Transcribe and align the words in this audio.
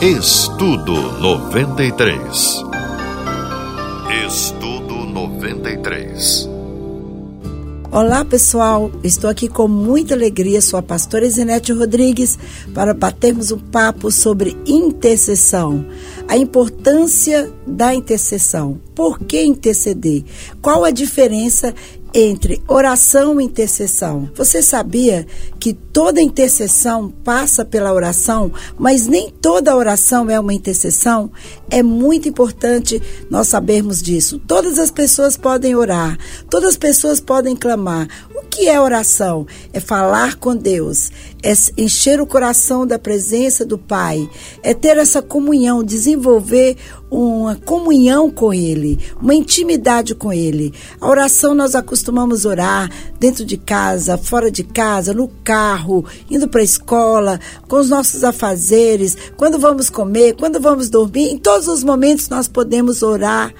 Estudo 0.00 0.94
93. 1.20 2.64
Estudo 4.28 4.94
93. 4.94 6.48
Olá 7.90 8.24
pessoal, 8.24 8.92
estou 9.02 9.28
aqui 9.28 9.48
com 9.48 9.66
muita 9.66 10.14
alegria, 10.14 10.60
sou 10.60 10.78
a 10.78 10.82
pastora 10.82 11.26
Isinete 11.26 11.72
Rodrigues, 11.72 12.38
para 12.72 12.94
batermos 12.94 13.50
um 13.50 13.58
papo 13.58 14.12
sobre 14.12 14.56
intercessão, 14.64 15.84
a 16.28 16.36
importância 16.36 17.52
da 17.66 17.92
intercessão. 17.92 18.80
Por 18.94 19.18
que 19.18 19.42
interceder? 19.42 20.22
Qual 20.62 20.84
a 20.84 20.92
diferença 20.92 21.74
entre 22.14 22.62
oração 22.66 23.40
e 23.40 23.44
intercessão. 23.44 24.30
Você 24.34 24.62
sabia 24.62 25.26
que 25.58 25.72
toda 25.72 26.20
intercessão 26.20 27.10
passa 27.10 27.64
pela 27.64 27.92
oração, 27.92 28.52
mas 28.78 29.06
nem 29.06 29.30
toda 29.30 29.76
oração 29.76 30.30
é 30.30 30.38
uma 30.38 30.54
intercessão? 30.54 31.30
É 31.70 31.82
muito 31.82 32.28
importante 32.28 33.02
nós 33.30 33.48
sabermos 33.48 34.02
disso. 34.02 34.40
Todas 34.46 34.78
as 34.78 34.90
pessoas 34.90 35.36
podem 35.36 35.74
orar, 35.74 36.18
todas 36.48 36.70
as 36.70 36.76
pessoas 36.76 37.20
podem 37.20 37.54
clamar. 37.54 38.08
O 38.34 38.46
que 38.46 38.68
é 38.68 38.80
oração? 38.80 39.46
É 39.72 39.80
falar 39.80 40.36
com 40.36 40.56
Deus, 40.56 41.10
é 41.42 41.52
encher 41.76 42.20
o 42.20 42.26
coração 42.26 42.86
da 42.86 42.98
presença 42.98 43.64
do 43.64 43.78
Pai, 43.78 44.28
é 44.62 44.74
ter 44.74 44.96
essa 44.96 45.22
comunhão, 45.22 45.82
desenvolver 45.84 46.76
uma 47.10 47.56
comunhão 47.56 48.30
com 48.30 48.52
Ele, 48.52 48.98
uma 49.20 49.34
intimidade 49.34 50.14
com 50.14 50.32
Ele. 50.32 50.74
A 51.00 51.08
oração 51.08 51.54
nós 51.54 51.74
acostumamos 51.74 52.44
orar 52.44 52.90
dentro 53.18 53.44
de 53.44 53.56
casa, 53.56 54.18
fora 54.18 54.50
de 54.50 54.62
casa, 54.62 55.14
no 55.14 55.28
carro, 55.42 56.04
indo 56.30 56.48
para 56.48 56.60
a 56.60 56.64
escola, 56.64 57.40
com 57.66 57.76
os 57.76 57.88
nossos 57.88 58.24
afazeres, 58.24 59.16
quando 59.36 59.58
vamos 59.58 59.88
comer, 59.88 60.34
quando 60.36 60.60
vamos 60.60 60.90
dormir, 60.90 61.30
em 61.30 61.38
todos 61.38 61.68
os 61.68 61.82
momentos 61.82 62.28
nós 62.28 62.48
podemos 62.48 63.02
orar 63.02 63.54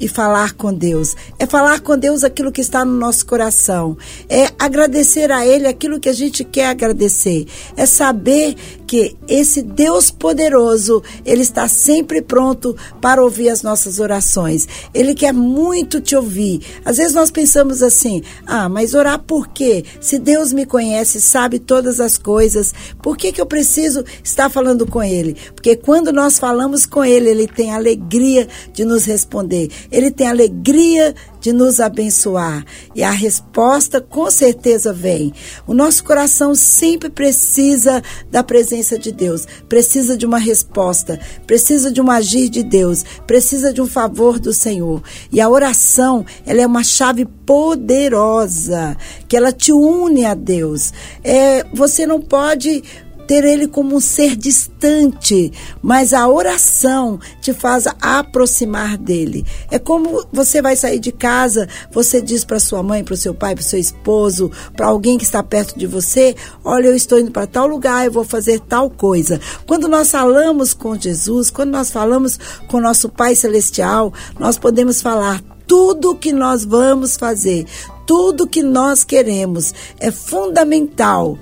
e 0.00 0.08
falar 0.08 0.52
com 0.52 0.72
Deus. 0.72 1.14
É 1.38 1.46
falar 1.46 1.80
com 1.80 1.96
Deus 1.96 2.24
aquilo 2.24 2.52
que 2.52 2.60
está 2.60 2.84
no 2.84 2.92
nosso 2.92 3.26
coração. 3.26 3.96
É 4.28 4.50
agradecer 4.58 5.30
a 5.30 5.46
Ele 5.46 5.66
aquilo 5.66 6.00
que 6.00 6.08
a 6.08 6.12
gente 6.12 6.44
quer 6.44 6.66
agradecer. 6.66 7.46
É 7.76 7.86
saber 7.86 8.56
que 8.88 9.14
esse 9.28 9.60
Deus 9.60 10.10
poderoso, 10.10 11.02
Ele 11.24 11.42
está 11.42 11.68
sempre 11.68 12.22
pronto 12.22 12.74
para 13.02 13.22
ouvir 13.22 13.50
as 13.50 13.62
nossas 13.62 14.00
orações. 14.00 14.66
Ele 14.94 15.14
quer 15.14 15.32
muito 15.32 16.00
te 16.00 16.16
ouvir. 16.16 16.62
Às 16.84 16.96
vezes 16.96 17.12
nós 17.12 17.30
pensamos 17.30 17.82
assim: 17.82 18.22
ah, 18.46 18.68
mas 18.68 18.94
orar 18.94 19.18
por 19.18 19.48
quê? 19.48 19.84
Se 20.00 20.18
Deus 20.18 20.54
me 20.54 20.64
conhece, 20.64 21.20
sabe 21.20 21.58
todas 21.58 22.00
as 22.00 22.16
coisas, 22.16 22.72
por 23.02 23.16
que, 23.16 23.30
que 23.30 23.40
eu 23.40 23.46
preciso 23.46 24.02
estar 24.24 24.48
falando 24.48 24.86
com 24.86 25.02
Ele? 25.02 25.36
Porque 25.54 25.76
quando 25.76 26.10
nós 26.10 26.38
falamos 26.38 26.86
com 26.86 27.04
Ele, 27.04 27.28
Ele 27.28 27.46
tem 27.46 27.72
alegria 27.72 28.48
de 28.72 28.86
nos 28.86 29.04
responder. 29.04 29.70
Ele 29.92 30.10
tem 30.10 30.26
alegria 30.26 31.14
de 31.40 31.52
nos 31.52 31.80
abençoar. 31.80 32.64
E 32.94 33.02
a 33.02 33.10
resposta 33.10 34.00
com 34.00 34.30
certeza 34.30 34.92
vem. 34.92 35.32
O 35.66 35.74
nosso 35.74 36.04
coração 36.04 36.54
sempre 36.54 37.08
precisa 37.08 38.02
da 38.30 38.42
presença 38.42 38.98
de 38.98 39.12
Deus, 39.12 39.46
precisa 39.68 40.16
de 40.16 40.26
uma 40.26 40.38
resposta, 40.38 41.18
precisa 41.46 41.90
de 41.90 42.00
um 42.00 42.10
agir 42.10 42.48
de 42.48 42.62
Deus, 42.62 43.04
precisa 43.26 43.72
de 43.72 43.80
um 43.80 43.86
favor 43.86 44.38
do 44.38 44.52
Senhor. 44.52 45.02
E 45.32 45.40
a 45.40 45.48
oração, 45.48 46.24
ela 46.46 46.60
é 46.60 46.66
uma 46.66 46.84
chave 46.84 47.24
poderosa, 47.24 48.96
que 49.26 49.36
ela 49.36 49.52
te 49.52 49.72
une 49.72 50.24
a 50.24 50.34
Deus. 50.34 50.92
É, 51.24 51.64
você 51.72 52.06
não 52.06 52.20
pode 52.20 52.82
ter 53.28 53.44
ele 53.44 53.68
como 53.68 53.94
um 53.94 54.00
ser 54.00 54.34
distante, 54.34 55.52
mas 55.82 56.14
a 56.14 56.26
oração 56.26 57.20
te 57.42 57.52
faz 57.52 57.84
aproximar 58.00 58.96
dele. 58.96 59.44
É 59.70 59.78
como 59.78 60.26
você 60.32 60.62
vai 60.62 60.74
sair 60.74 60.98
de 60.98 61.12
casa, 61.12 61.68
você 61.92 62.22
diz 62.22 62.42
para 62.42 62.58
sua 62.58 62.82
mãe, 62.82 63.04
para 63.04 63.12
o 63.12 63.18
seu 63.18 63.34
pai, 63.34 63.54
para 63.54 63.60
o 63.60 63.64
seu 63.64 63.78
esposo, 63.78 64.50
para 64.74 64.86
alguém 64.86 65.18
que 65.18 65.24
está 65.24 65.42
perto 65.42 65.78
de 65.78 65.86
você: 65.86 66.34
Olha, 66.64 66.86
eu 66.86 66.96
estou 66.96 67.18
indo 67.18 67.30
para 67.30 67.46
tal 67.46 67.66
lugar, 67.66 68.06
eu 68.06 68.12
vou 68.12 68.24
fazer 68.24 68.60
tal 68.60 68.88
coisa. 68.88 69.38
Quando 69.66 69.88
nós 69.88 70.10
falamos 70.10 70.72
com 70.72 70.98
Jesus, 70.98 71.50
quando 71.50 71.70
nós 71.70 71.90
falamos 71.90 72.38
com 72.66 72.80
nosso 72.80 73.10
Pai 73.10 73.34
Celestial, 73.34 74.10
nós 74.40 74.56
podemos 74.56 75.02
falar 75.02 75.42
tudo 75.66 76.14
que 76.14 76.32
nós 76.32 76.64
vamos 76.64 77.18
fazer, 77.18 77.66
tudo 78.06 78.46
que 78.46 78.62
nós 78.62 79.04
queremos. 79.04 79.74
É 80.00 80.10
fundamental 80.10 81.38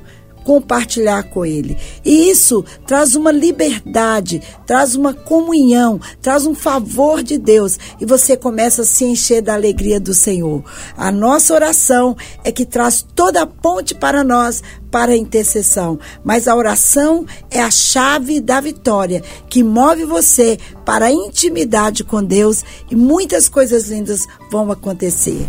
compartilhar 0.47 1.25
com 1.25 1.45
Ele. 1.45 1.77
E 2.05 2.31
isso 2.31 2.65
traz 2.87 3.17
uma 3.17 3.33
liberdade, 3.33 4.41
traz 4.65 4.95
uma 4.95 5.13
comunhão, 5.13 6.01
traz 6.23 6.47
um 6.47 6.55
favor 6.55 7.21
de 7.21 7.37
Deus 7.37 7.77
e 8.01 8.07
você 8.07 8.37
começa 8.37 8.83
a 8.83 8.85
se 8.85 9.05
encher 9.05 9.43
da 9.43 9.55
alegria 9.55 9.99
do 9.99 10.15
Senhor. 10.15 10.63
A 10.97 11.11
nossa 11.11 11.53
oração 11.53 12.17
é 12.45 12.53
que 12.53 12.65
traz 12.65 13.05
toda 13.15 13.43
a 13.43 13.47
ponte 13.47 13.93
para 13.93 14.23
nós 14.23 14.63
para 14.89 15.13
a 15.13 15.17
intercessão, 15.17 15.99
mas 16.23 16.47
a 16.47 16.55
oração 16.55 17.27
é 17.51 17.61
a 17.61 17.71
chave 17.71 18.41
da 18.41 18.61
vitória 18.61 19.25
que 19.51 19.65
move 19.65 20.05
você 20.05 20.57
para 20.85 21.07
a 21.07 21.11
intimidade 21.13 22.05
com 22.05 22.23
Deus 22.23 22.65
e 22.89 22.95
muitas 22.95 23.49
coisas 23.49 23.89
lindas 23.89 24.25
vão 24.49 24.71
acontecer. 24.71 25.45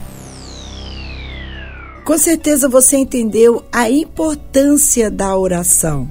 Com 2.08 2.18
certeza 2.18 2.70
você 2.70 2.96
entendeu 2.96 3.66
a 3.70 3.92
importância 3.92 5.12
da 5.12 5.38
oração, 5.38 6.10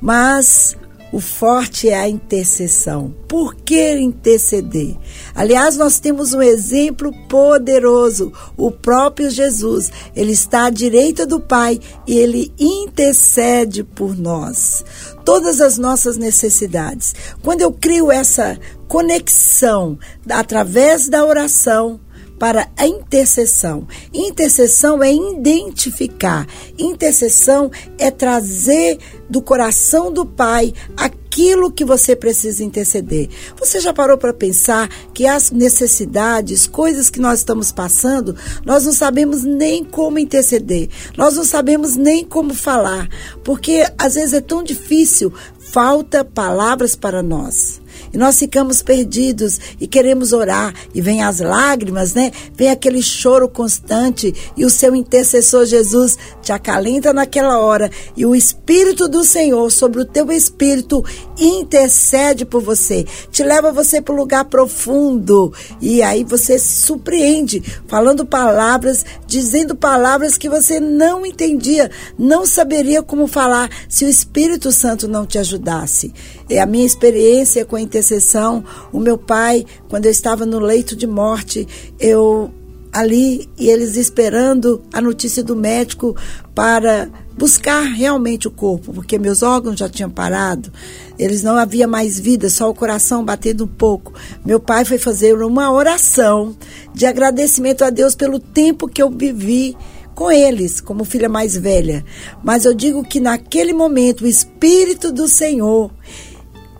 mas 0.00 0.76
o 1.12 1.18
forte 1.18 1.88
é 1.88 1.98
a 1.98 2.08
intercessão. 2.08 3.12
Por 3.26 3.56
que 3.56 3.98
interceder? 3.98 4.96
Aliás, 5.34 5.76
nós 5.76 5.98
temos 5.98 6.32
um 6.32 6.40
exemplo 6.40 7.12
poderoso, 7.28 8.32
o 8.56 8.70
próprio 8.70 9.28
Jesus. 9.30 9.90
Ele 10.14 10.30
está 10.30 10.66
à 10.66 10.70
direita 10.70 11.26
do 11.26 11.40
Pai 11.40 11.80
e 12.06 12.16
ele 12.16 12.54
intercede 12.56 13.82
por 13.82 14.16
nós. 14.16 14.84
Todas 15.24 15.60
as 15.60 15.76
nossas 15.76 16.16
necessidades. 16.16 17.16
Quando 17.42 17.62
eu 17.62 17.72
crio 17.72 18.12
essa 18.12 18.56
conexão 18.86 19.98
através 20.30 21.08
da 21.08 21.24
oração, 21.24 21.98
para 22.42 22.68
a 22.76 22.88
intercessão. 22.88 23.86
Intercessão 24.12 25.00
é 25.00 25.14
identificar, 25.14 26.44
intercessão 26.76 27.70
é 27.96 28.10
trazer 28.10 28.98
do 29.30 29.40
coração 29.40 30.12
do 30.12 30.26
Pai 30.26 30.74
aquilo 30.96 31.70
que 31.70 31.84
você 31.84 32.16
precisa 32.16 32.64
interceder. 32.64 33.28
Você 33.60 33.78
já 33.78 33.92
parou 33.92 34.18
para 34.18 34.34
pensar 34.34 34.88
que 35.14 35.24
as 35.24 35.52
necessidades, 35.52 36.66
coisas 36.66 37.08
que 37.08 37.20
nós 37.20 37.38
estamos 37.38 37.70
passando, 37.70 38.34
nós 38.66 38.86
não 38.86 38.92
sabemos 38.92 39.44
nem 39.44 39.84
como 39.84 40.18
interceder, 40.18 40.88
nós 41.16 41.36
não 41.36 41.44
sabemos 41.44 41.94
nem 41.94 42.24
como 42.24 42.54
falar, 42.54 43.08
porque 43.44 43.86
às 43.96 44.16
vezes 44.16 44.32
é 44.32 44.40
tão 44.40 44.64
difícil, 44.64 45.32
falta 45.60 46.24
palavras 46.24 46.96
para 46.96 47.22
nós 47.22 47.81
e 48.12 48.18
nós 48.18 48.38
ficamos 48.38 48.82
perdidos 48.82 49.58
e 49.80 49.86
queremos 49.86 50.32
orar 50.32 50.74
e 50.94 51.00
vem 51.00 51.22
as 51.22 51.40
lágrimas, 51.40 52.14
né? 52.14 52.30
Vem 52.54 52.70
aquele 52.70 53.02
choro 53.02 53.48
constante 53.48 54.34
e 54.56 54.64
o 54.64 54.70
seu 54.70 54.94
intercessor 54.94 55.64
Jesus 55.64 56.18
te 56.42 56.52
acalenta 56.52 57.12
naquela 57.12 57.58
hora 57.58 57.90
e 58.16 58.26
o 58.26 58.34
Espírito 58.34 59.08
do 59.08 59.24
Senhor 59.24 59.70
sobre 59.70 60.00
o 60.00 60.04
teu 60.04 60.30
espírito 60.30 61.04
intercede 61.38 62.44
por 62.44 62.62
você, 62.62 63.04
te 63.30 63.42
leva 63.42 63.72
você 63.72 64.00
para 64.00 64.14
um 64.14 64.18
lugar 64.18 64.44
profundo 64.46 65.52
e 65.80 66.02
aí 66.02 66.24
você 66.24 66.58
se 66.58 66.82
surpreende 66.82 67.62
falando 67.86 68.26
palavras, 68.26 69.04
dizendo 69.26 69.74
palavras 69.74 70.36
que 70.36 70.48
você 70.48 70.78
não 70.78 71.24
entendia, 71.24 71.90
não 72.18 72.44
saberia 72.44 73.02
como 73.02 73.26
falar 73.26 73.70
se 73.88 74.04
o 74.04 74.08
Espírito 74.08 74.72
Santo 74.72 75.08
não 75.08 75.26
te 75.26 75.38
ajudasse. 75.38 76.12
É 76.48 76.60
a 76.60 76.66
minha 76.66 76.86
experiência 76.86 77.64
com 77.64 77.76
a 77.76 77.80
intercessão. 77.80 78.64
O 78.92 79.00
meu 79.00 79.16
pai, 79.18 79.64
quando 79.88 80.06
eu 80.06 80.10
estava 80.10 80.44
no 80.44 80.58
leito 80.58 80.94
de 80.96 81.06
morte, 81.06 81.66
eu 81.98 82.50
ali 82.92 83.48
e 83.58 83.70
eles 83.70 83.96
esperando 83.96 84.82
a 84.92 85.00
notícia 85.00 85.42
do 85.42 85.56
médico 85.56 86.14
para 86.54 87.08
buscar 87.36 87.80
realmente 87.84 88.46
o 88.46 88.50
corpo, 88.50 88.92
porque 88.92 89.18
meus 89.18 89.42
órgãos 89.42 89.78
já 89.78 89.88
tinham 89.88 90.10
parado, 90.10 90.70
eles 91.18 91.42
não 91.42 91.56
havia 91.56 91.88
mais 91.88 92.20
vida, 92.20 92.50
só 92.50 92.68
o 92.68 92.74
coração 92.74 93.24
batendo 93.24 93.64
um 93.64 93.68
pouco. 93.68 94.12
Meu 94.44 94.60
pai 94.60 94.84
foi 94.84 94.98
fazer 94.98 95.34
uma 95.42 95.72
oração 95.72 96.54
de 96.92 97.06
agradecimento 97.06 97.82
a 97.82 97.88
Deus 97.88 98.14
pelo 98.14 98.38
tempo 98.38 98.86
que 98.86 99.02
eu 99.02 99.08
vivi 99.08 99.74
com 100.14 100.30
eles, 100.30 100.78
como 100.78 101.06
filha 101.06 101.28
mais 101.28 101.56
velha. 101.56 102.04
Mas 102.44 102.66
eu 102.66 102.74
digo 102.74 103.02
que 103.02 103.18
naquele 103.18 103.72
momento 103.72 104.24
o 104.24 104.28
Espírito 104.28 105.10
do 105.10 105.26
Senhor 105.26 105.90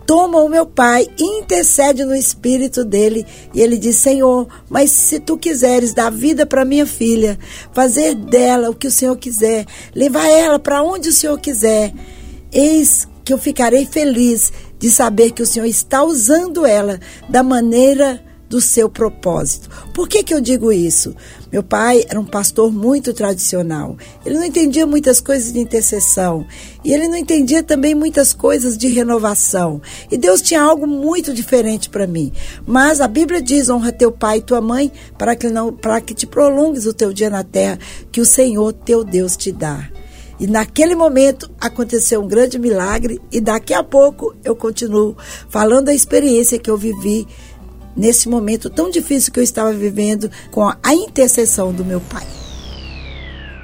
toma 0.05 0.39
o 0.41 0.49
meu 0.49 0.65
pai, 0.65 1.07
intercede 1.19 2.03
no 2.03 2.15
espírito 2.15 2.83
dele 2.83 3.25
e 3.53 3.61
ele 3.61 3.77
diz: 3.77 3.97
Senhor, 3.97 4.47
mas 4.69 4.91
se 4.91 5.19
tu 5.19 5.37
quiseres 5.37 5.93
dar 5.93 6.11
vida 6.11 6.45
para 6.45 6.65
minha 6.65 6.85
filha, 6.85 7.37
fazer 7.71 8.15
dela 8.15 8.69
o 8.69 8.75
que 8.75 8.87
o 8.87 8.91
Senhor 8.91 9.15
quiser, 9.17 9.65
levar 9.93 10.27
ela 10.27 10.59
para 10.59 10.83
onde 10.83 11.09
o 11.09 11.13
Senhor 11.13 11.39
quiser, 11.39 11.93
eis 12.51 13.07
que 13.23 13.33
eu 13.33 13.37
ficarei 13.37 13.85
feliz 13.85 14.51
de 14.77 14.89
saber 14.89 15.31
que 15.31 15.41
o 15.41 15.45
Senhor 15.45 15.65
está 15.65 16.03
usando 16.03 16.65
ela 16.65 16.99
da 17.29 17.41
maneira 17.41 18.21
do 18.49 18.59
seu 18.61 18.89
propósito. 18.89 19.69
Por 19.93 20.07
que, 20.07 20.21
que 20.21 20.33
eu 20.33 20.41
digo 20.41 20.71
isso? 20.71 21.15
Meu 21.53 21.61
pai 21.61 22.03
era 22.09 22.19
um 22.19 22.25
pastor 22.25 22.73
muito 22.73 23.13
tradicional. 23.13 23.95
Ele 24.25 24.39
não 24.39 24.43
entendia 24.43 24.87
muitas 24.87 25.19
coisas 25.19 25.53
de 25.53 25.59
intercessão. 25.59 26.47
E 26.83 26.91
ele 26.91 27.07
não 27.07 27.15
entendia 27.15 27.61
também 27.61 27.93
muitas 27.93 28.33
coisas 28.33 28.75
de 28.75 28.87
renovação. 28.87 29.79
E 30.09 30.17
Deus 30.17 30.41
tinha 30.41 30.63
algo 30.63 30.87
muito 30.87 31.31
diferente 31.31 31.91
para 31.91 32.07
mim. 32.07 32.33
Mas 32.65 32.99
a 32.99 33.07
Bíblia 33.07 33.39
diz: 33.39 33.69
honra 33.69 33.91
teu 33.91 34.11
pai 34.11 34.39
e 34.39 34.41
tua 34.41 34.61
mãe, 34.61 34.91
para 35.15 35.35
que, 35.35 35.47
não, 35.47 35.71
para 35.71 36.01
que 36.01 36.15
te 36.15 36.25
prolongues 36.25 36.87
o 36.87 36.93
teu 36.93 37.13
dia 37.13 37.29
na 37.29 37.43
terra, 37.43 37.77
que 38.11 38.19
o 38.19 38.25
Senhor 38.25 38.73
teu 38.73 39.03
Deus 39.03 39.37
te 39.37 39.51
dá. 39.51 39.89
E 40.39 40.47
naquele 40.47 40.95
momento 40.95 41.49
aconteceu 41.61 42.19
um 42.19 42.27
grande 42.27 42.57
milagre, 42.57 43.21
e 43.31 43.39
daqui 43.39 43.75
a 43.75 43.83
pouco 43.83 44.35
eu 44.43 44.55
continuo 44.55 45.15
falando 45.47 45.85
da 45.85 45.93
experiência 45.93 46.57
que 46.57 46.71
eu 46.71 46.77
vivi 46.77 47.27
nesse 47.95 48.29
momento 48.29 48.69
tão 48.69 48.89
difícil 48.89 49.31
que 49.31 49.39
eu 49.39 49.43
estava 49.43 49.71
vivendo 49.71 50.29
com 50.51 50.67
a 50.67 50.93
intercessão 50.93 51.71
do 51.71 51.85
meu 51.85 52.01
pai. 52.01 52.25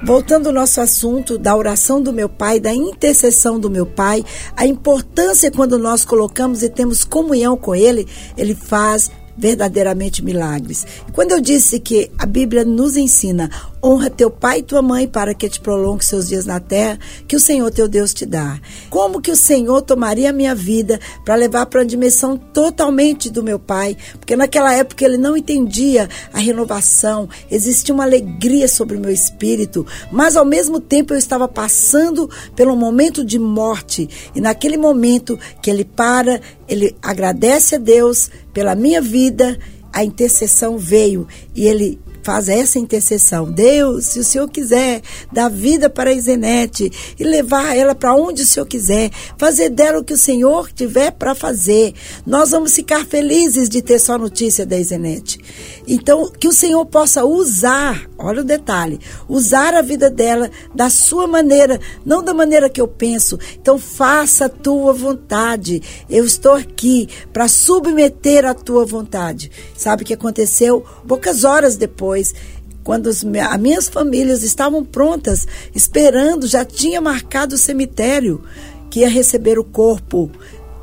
Voltando 0.02 0.46
ao 0.46 0.54
nosso 0.54 0.80
assunto 0.80 1.36
da 1.36 1.54
oração 1.54 2.00
do 2.00 2.10
meu 2.10 2.28
pai, 2.28 2.58
da 2.58 2.72
intercessão 2.72 3.60
do 3.60 3.68
meu 3.68 3.84
pai, 3.84 4.24
a 4.56 4.66
importância 4.66 5.50
quando 5.50 5.78
nós 5.78 6.06
colocamos 6.06 6.62
e 6.62 6.70
temos 6.70 7.04
comunhão 7.04 7.54
com 7.54 7.74
ele, 7.74 8.08
ele 8.36 8.54
faz 8.54 9.10
verdadeiramente 9.36 10.24
milagres. 10.24 10.86
Quando 11.12 11.32
eu 11.32 11.40
disse 11.40 11.80
que 11.80 12.10
a 12.18 12.26
Bíblia 12.26 12.64
nos 12.64 12.96
ensina 12.96 13.50
honra 13.82 14.10
teu 14.10 14.30
pai 14.30 14.58
e 14.58 14.62
tua 14.62 14.82
mãe 14.82 15.08
para 15.08 15.34
que 15.34 15.48
te 15.48 15.60
prolongue 15.60 16.04
seus 16.04 16.28
dias 16.28 16.44
na 16.44 16.60
terra 16.60 16.98
que 17.26 17.34
o 17.34 17.40
Senhor 17.40 17.70
teu 17.70 17.88
Deus 17.88 18.12
te 18.12 18.26
dá. 18.26 18.60
Como 18.90 19.20
que 19.20 19.30
o 19.30 19.36
Senhor 19.36 19.82
tomaria 19.82 20.30
a 20.30 20.32
minha 20.32 20.54
vida 20.54 21.00
para 21.24 21.34
levar 21.34 21.66
para 21.66 21.80
a 21.80 21.84
dimensão 21.84 22.36
totalmente 22.36 23.30
do 23.30 23.42
meu 23.42 23.58
pai? 23.58 23.96
Porque 24.18 24.36
naquela 24.36 24.74
época 24.74 25.04
ele 25.04 25.16
não 25.16 25.36
entendia 25.36 26.08
a 26.32 26.38
renovação, 26.38 27.28
existia 27.50 27.94
uma 27.94 28.04
alegria 28.04 28.68
sobre 28.68 28.96
o 28.96 29.00
meu 29.00 29.10
espírito, 29.10 29.86
mas 30.12 30.36
ao 30.36 30.44
mesmo 30.44 30.80
tempo 30.80 31.14
eu 31.14 31.18
estava 31.18 31.48
passando 31.48 32.28
pelo 32.54 32.76
momento 32.76 33.24
de 33.24 33.38
morte 33.38 34.08
e 34.34 34.40
naquele 34.40 34.76
momento 34.76 35.38
que 35.62 35.70
ele 35.70 35.84
para, 35.84 36.40
ele 36.68 36.96
agradece 37.02 37.76
a 37.76 37.78
Deus 37.78 38.30
pela 38.52 38.74
minha 38.74 39.00
vida, 39.00 39.29
a 39.92 40.04
intercessão 40.04 40.78
veio 40.78 41.26
e 41.54 41.66
ele 41.66 41.98
faz 42.22 42.48
essa 42.48 42.78
intercessão. 42.78 43.50
Deus, 43.50 44.06
se 44.06 44.18
o 44.18 44.24
Senhor 44.24 44.48
quiser, 44.48 45.02
dar 45.32 45.48
vida 45.48 45.88
para 45.88 46.10
a 46.10 46.12
Isenete 46.12 46.90
e 47.18 47.24
levar 47.24 47.76
ela 47.76 47.94
para 47.94 48.14
onde 48.14 48.42
o 48.42 48.46
Senhor 48.46 48.66
quiser, 48.66 49.10
fazer 49.36 49.70
dela 49.70 50.00
o 50.00 50.04
que 50.04 50.14
o 50.14 50.18
Senhor 50.18 50.72
tiver 50.72 51.10
para 51.12 51.34
fazer, 51.34 51.94
nós 52.26 52.50
vamos 52.50 52.74
ficar 52.74 53.04
felizes 53.04 53.68
de 53.68 53.82
ter 53.82 53.98
só 53.98 54.18
notícia 54.18 54.66
da 54.66 54.76
Isenete. 54.78 55.38
Então, 55.86 56.30
que 56.30 56.48
o 56.48 56.52
Senhor 56.52 56.84
possa 56.86 57.24
usar, 57.24 58.08
olha 58.18 58.42
o 58.42 58.44
detalhe, 58.44 59.00
usar 59.28 59.74
a 59.74 59.82
vida 59.82 60.10
dela 60.10 60.50
da 60.74 60.88
sua 60.88 61.26
maneira, 61.26 61.80
não 62.04 62.22
da 62.22 62.34
maneira 62.34 62.68
que 62.68 62.80
eu 62.80 62.88
penso. 62.88 63.38
Então, 63.60 63.78
faça 63.78 64.46
a 64.46 64.48
tua 64.48 64.92
vontade. 64.92 65.82
Eu 66.08 66.24
estou 66.24 66.52
aqui 66.52 67.08
para 67.32 67.48
submeter 67.48 68.44
a 68.44 68.54
tua 68.54 68.84
vontade. 68.84 69.50
Sabe 69.76 70.02
o 70.02 70.06
que 70.06 70.14
aconteceu? 70.14 70.84
Poucas 71.06 71.44
horas 71.44 71.76
depois, 71.76 72.09
depois, 72.10 72.34
quando 72.82 73.08
as 73.08 73.22
minhas 73.22 73.88
famílias 73.88 74.42
estavam 74.42 74.84
prontas, 74.84 75.46
esperando, 75.74 76.46
já 76.48 76.64
tinha 76.64 77.00
marcado 77.00 77.54
o 77.54 77.58
cemitério 77.58 78.42
que 78.90 79.00
ia 79.00 79.08
receber 79.08 79.58
o 79.58 79.64
corpo 79.64 80.30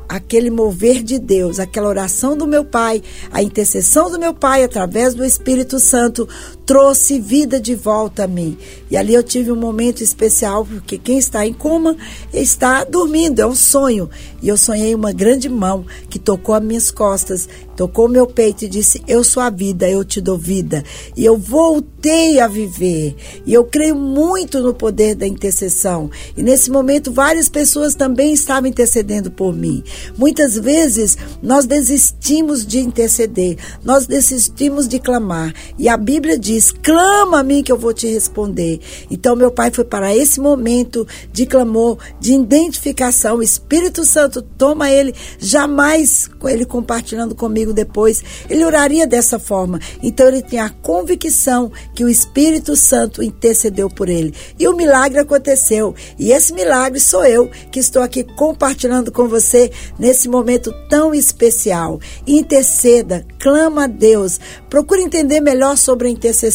aquele 0.08 0.48
mover 0.48 1.02
de 1.02 1.18
Deus, 1.18 1.58
aquela 1.58 1.86
oração 1.86 2.34
do 2.34 2.46
meu 2.46 2.64
pai, 2.64 3.02
a 3.30 3.42
intercessão 3.42 4.10
do 4.10 4.18
meu 4.18 4.32
pai 4.32 4.64
através 4.64 5.14
do 5.14 5.22
Espírito 5.22 5.78
Santo 5.78 6.26
trouxe 6.68 7.18
vida 7.18 7.58
de 7.58 7.74
volta 7.74 8.24
a 8.24 8.26
mim. 8.26 8.58
E 8.90 8.96
ali 8.96 9.14
eu 9.14 9.22
tive 9.22 9.50
um 9.50 9.56
momento 9.56 10.02
especial, 10.02 10.66
porque 10.66 10.98
quem 10.98 11.16
está 11.16 11.46
em 11.46 11.52
coma 11.54 11.96
está 12.30 12.84
dormindo, 12.84 13.40
é 13.40 13.46
um 13.46 13.54
sonho. 13.54 14.10
E 14.42 14.48
eu 14.48 14.56
sonhei 14.58 14.94
uma 14.94 15.10
grande 15.10 15.48
mão 15.48 15.86
que 16.10 16.18
tocou 16.18 16.54
as 16.54 16.62
minhas 16.62 16.90
costas, 16.90 17.48
tocou 17.74 18.04
o 18.04 18.10
meu 18.10 18.26
peito 18.26 18.66
e 18.66 18.68
disse: 18.68 19.02
Eu 19.08 19.24
sou 19.24 19.42
a 19.42 19.48
vida, 19.48 19.88
eu 19.88 20.04
te 20.04 20.20
dou 20.20 20.36
vida. 20.36 20.84
E 21.16 21.24
eu 21.24 21.38
voltei 21.38 22.38
a 22.38 22.46
viver. 22.46 23.16
E 23.46 23.54
eu 23.54 23.64
creio 23.64 23.96
muito 23.96 24.60
no 24.60 24.74
poder 24.74 25.14
da 25.14 25.26
intercessão. 25.26 26.10
E 26.36 26.42
nesse 26.42 26.70
momento, 26.70 27.10
várias 27.10 27.48
pessoas 27.48 27.94
também 27.94 28.34
estavam 28.34 28.68
intercedendo 28.68 29.30
por 29.30 29.54
mim. 29.54 29.82
Muitas 30.18 30.58
vezes 30.58 31.16
nós 31.42 31.64
desistimos 31.64 32.66
de 32.66 32.78
interceder, 32.78 33.56
nós 33.82 34.06
desistimos 34.06 34.86
de 34.86 34.98
clamar. 34.98 35.54
E 35.78 35.88
a 35.88 35.96
Bíblia 35.96 36.38
diz: 36.38 36.57
clama 36.82 37.40
a 37.40 37.42
mim 37.42 37.62
que 37.62 37.70
eu 37.70 37.78
vou 37.78 37.92
te 37.92 38.06
responder. 38.08 38.80
Então, 39.10 39.36
meu 39.36 39.50
pai 39.50 39.70
foi 39.70 39.84
para 39.84 40.14
esse 40.14 40.40
momento 40.40 41.06
de 41.32 41.46
clamor, 41.46 41.98
de 42.20 42.32
identificação. 42.32 43.36
O 43.36 43.42
Espírito 43.42 44.04
Santo 44.04 44.42
toma 44.42 44.90
ele, 44.90 45.14
jamais 45.38 46.28
ele 46.44 46.64
compartilhando 46.64 47.34
comigo 47.34 47.72
depois, 47.72 48.22
ele 48.48 48.64
oraria 48.64 49.06
dessa 49.06 49.38
forma. 49.38 49.78
Então, 50.02 50.28
ele 50.28 50.42
tem 50.42 50.58
a 50.58 50.70
convicção 50.70 51.70
que 51.94 52.04
o 52.04 52.08
Espírito 52.08 52.74
Santo 52.76 53.22
intercedeu 53.22 53.88
por 53.88 54.08
ele. 54.08 54.34
E 54.58 54.66
o 54.66 54.76
milagre 54.76 55.18
aconteceu. 55.18 55.94
E 56.18 56.32
esse 56.32 56.52
milagre 56.52 57.00
sou 57.00 57.24
eu 57.24 57.50
que 57.70 57.78
estou 57.78 58.02
aqui 58.02 58.24
compartilhando 58.24 59.12
com 59.12 59.28
você 59.28 59.70
nesse 59.98 60.28
momento 60.28 60.72
tão 60.88 61.14
especial. 61.14 62.00
Interceda, 62.26 63.24
clama 63.38 63.84
a 63.84 63.86
Deus, 63.86 64.40
procure 64.68 65.02
entender 65.02 65.40
melhor 65.40 65.76
sobre 65.76 66.08
a 66.08 66.10
intercessão 66.10 66.47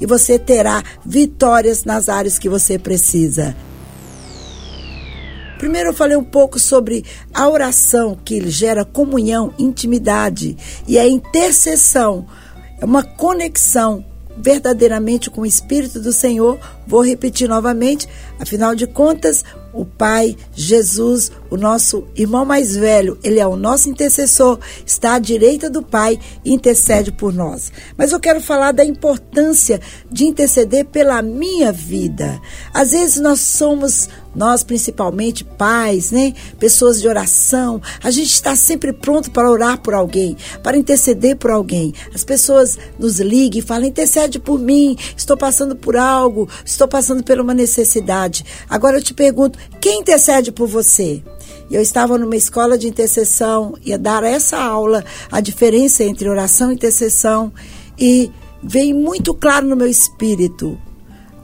e 0.00 0.06
você 0.06 0.38
terá 0.38 0.82
vitórias 1.04 1.84
nas 1.84 2.08
áreas 2.08 2.38
que 2.38 2.48
você 2.48 2.78
precisa. 2.78 3.54
Primeiro 5.58 5.90
eu 5.90 5.94
falei 5.94 6.16
um 6.16 6.24
pouco 6.24 6.58
sobre 6.58 7.04
a 7.32 7.48
oração 7.48 8.18
que 8.22 8.50
gera 8.50 8.84
comunhão, 8.84 9.54
intimidade 9.58 10.56
e 10.86 10.98
a 10.98 11.08
intercessão 11.08 12.26
é 12.80 12.84
uma 12.84 13.02
conexão 13.02 14.04
verdadeiramente 14.36 15.30
com 15.30 15.42
o 15.42 15.46
Espírito 15.46 16.00
do 16.00 16.12
Senhor. 16.12 16.58
Vou 16.86 17.04
repetir 17.04 17.48
novamente, 17.48 18.08
afinal 18.38 18.74
de 18.74 18.86
contas, 18.86 19.44
o 19.72 19.84
Pai, 19.84 20.36
Jesus, 20.54 21.30
o 21.50 21.56
nosso 21.56 22.06
irmão 22.16 22.44
mais 22.44 22.76
velho, 22.76 23.18
ele 23.22 23.38
é 23.38 23.46
o 23.46 23.56
nosso 23.56 23.88
intercessor, 23.88 24.58
está 24.84 25.14
à 25.14 25.18
direita 25.18 25.70
do 25.70 25.82
Pai 25.82 26.18
e 26.44 26.52
intercede 26.52 27.12
por 27.12 27.32
nós. 27.32 27.70
Mas 27.96 28.12
eu 28.12 28.20
quero 28.20 28.40
falar 28.40 28.72
da 28.72 28.84
importância 28.84 29.80
de 30.10 30.24
interceder 30.24 30.86
pela 30.86 31.22
minha 31.22 31.72
vida. 31.72 32.40
Às 32.72 32.92
vezes 32.92 33.20
nós 33.20 33.40
somos 33.40 34.08
nós 34.34 34.64
principalmente 34.64 35.44
pais, 35.44 36.10
né? 36.10 36.34
Pessoas 36.58 37.00
de 37.00 37.06
oração, 37.06 37.80
a 38.02 38.10
gente 38.10 38.32
está 38.32 38.56
sempre 38.56 38.92
pronto 38.92 39.30
para 39.30 39.50
orar 39.50 39.80
por 39.80 39.94
alguém, 39.94 40.36
para 40.62 40.76
interceder 40.76 41.36
por 41.36 41.50
alguém. 41.50 41.94
As 42.12 42.24
pessoas 42.24 42.76
nos 42.98 43.20
ligam 43.20 43.60
e 43.60 43.62
falam: 43.62 43.84
intercede 43.84 44.38
por 44.38 44.58
mim, 44.58 44.96
estou 45.16 45.36
passando 45.36 45.76
por 45.76 45.96
algo, 45.96 46.48
estou 46.64 46.88
passando 46.88 47.22
por 47.22 47.38
uma 47.38 47.54
necessidade. 47.54 48.44
Agora 48.68 48.98
eu 48.98 49.02
te 49.02 49.14
pergunto: 49.14 49.58
quem 49.80 50.00
intercede 50.00 50.50
por 50.50 50.66
você? 50.66 51.22
Eu 51.70 51.80
estava 51.80 52.18
numa 52.18 52.36
escola 52.36 52.76
de 52.76 52.86
intercessão, 52.86 53.74
ia 53.82 53.98
dar 53.98 54.22
essa 54.22 54.58
aula, 54.58 55.04
a 55.30 55.40
diferença 55.40 56.04
entre 56.04 56.28
oração 56.28 56.70
e 56.70 56.74
intercessão, 56.74 57.52
e 57.98 58.30
veio 58.62 58.96
muito 58.96 59.34
claro 59.34 59.66
no 59.66 59.76
meu 59.76 59.88
espírito: 59.88 60.78